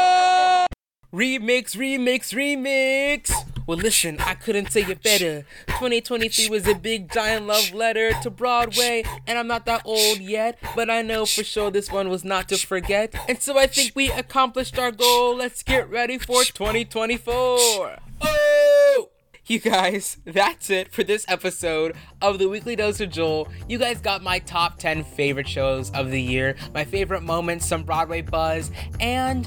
Remix, 1.21 1.77
remix, 1.77 2.33
remix. 2.33 3.31
Well, 3.67 3.77
listen, 3.77 4.19
I 4.21 4.33
couldn't 4.33 4.73
say 4.73 4.81
it 4.81 5.03
better. 5.03 5.45
2023 5.67 6.49
was 6.49 6.67
a 6.67 6.75
big 6.75 7.13
giant 7.13 7.47
love 7.47 7.75
letter 7.75 8.13
to 8.23 8.31
Broadway, 8.31 9.05
and 9.27 9.39
I'm 9.39 9.47
not 9.47 9.67
that 9.67 9.83
old 9.85 10.21
yet, 10.21 10.59
but 10.75 10.89
I 10.89 11.03
know 11.03 11.27
for 11.27 11.45
sure 11.45 11.71
this 11.71 11.93
one 11.93 12.09
was 12.09 12.25
not 12.25 12.49
to 12.49 12.57
forget. 12.57 13.15
And 13.29 13.39
so 13.39 13.59
I 13.59 13.67
think 13.67 13.93
we 13.95 14.11
accomplished 14.11 14.79
our 14.79 14.91
goal. 14.91 15.37
Let's 15.37 15.63
get 15.63 15.91
ready 15.91 16.17
for 16.17 16.43
2024. 16.43 17.99
Oh! 18.23 19.11
You 19.45 19.59
guys, 19.59 20.17
that's 20.25 20.71
it 20.71 20.91
for 20.91 21.05
this 21.05 21.27
episode 21.29 21.97
of 22.23 22.39
the 22.39 22.49
Weekly 22.49 22.77
Dose 22.77 22.99
of 23.01 23.11
Joel. 23.11 23.47
You 23.69 23.77
guys 23.77 24.01
got 24.01 24.23
my 24.23 24.39
top 24.39 24.79
10 24.79 25.05
favorite 25.05 25.49
shows 25.49 25.91
of 25.91 26.11
the 26.11 26.23
year, 26.23 26.57
my 26.73 26.85
favorite 26.85 27.23
moments, 27.23 27.67
some 27.67 27.83
Broadway 27.83 28.23
buzz, 28.23 28.71
and 29.01 29.47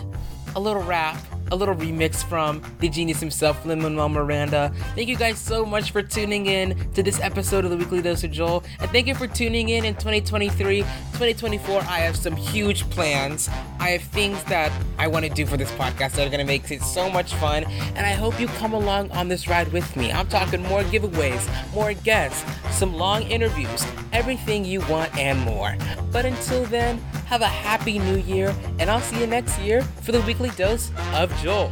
a 0.55 0.59
little 0.59 0.83
rap 0.83 1.17
a 1.53 1.55
little 1.55 1.75
remix 1.75 2.23
from 2.23 2.63
the 2.79 2.89
genius 2.89 3.19
himself, 3.19 3.63
Lin 3.63 3.79
Manuel 3.79 4.09
Miranda. 4.09 4.73
Thank 4.95 5.07
you 5.07 5.15
guys 5.15 5.37
so 5.37 5.63
much 5.63 5.91
for 5.91 6.01
tuning 6.01 6.47
in 6.47 6.91
to 6.93 7.03
this 7.03 7.19
episode 7.21 7.63
of 7.63 7.69
the 7.69 7.77
Weekly 7.77 8.01
Dose 8.01 8.23
of 8.23 8.31
Joel, 8.31 8.63
and 8.79 8.89
thank 8.89 9.05
you 9.05 9.13
for 9.13 9.27
tuning 9.27 9.69
in 9.69 9.85
in 9.85 9.93
2023. 9.93 10.81
2024, 10.81 11.81
I 11.81 11.99
have 11.99 12.15
some 12.15 12.35
huge 12.35 12.89
plans. 12.89 13.49
I 13.79 13.89
have 13.89 14.01
things 14.01 14.43
that 14.45 14.71
I 14.97 15.05
want 15.07 15.25
to 15.25 15.31
do 15.31 15.45
for 15.45 15.55
this 15.55 15.69
podcast 15.73 16.13
that 16.13 16.25
are 16.25 16.31
going 16.31 16.39
to 16.39 16.43
make 16.43 16.69
it 16.71 16.81
so 16.81 17.07
much 17.07 17.35
fun, 17.35 17.65
and 17.95 18.05
I 18.05 18.13
hope 18.13 18.39
you 18.39 18.47
come 18.47 18.73
along 18.73 19.11
on 19.11 19.27
this 19.27 19.47
ride 19.47 19.71
with 19.71 19.95
me. 19.95 20.11
I'm 20.11 20.27
talking 20.27 20.63
more 20.63 20.81
giveaways, 20.81 21.47
more 21.71 21.93
guests, 21.93 22.43
some 22.75 22.95
long 22.95 23.21
interviews, 23.23 23.85
everything 24.11 24.65
you 24.65 24.81
want 24.87 25.15
and 25.17 25.39
more. 25.41 25.77
But 26.11 26.25
until 26.25 26.65
then, 26.65 26.99
have 27.25 27.41
a 27.41 27.47
happy 27.47 27.99
new 27.99 28.17
year, 28.17 28.55
and 28.79 28.89
I'll 28.89 29.01
see 29.01 29.19
you 29.19 29.27
next 29.27 29.59
year 29.59 29.81
for 29.81 30.11
the 30.11 30.21
weekly 30.21 30.49
dose 30.51 30.91
of 31.13 31.35
Joel. 31.41 31.71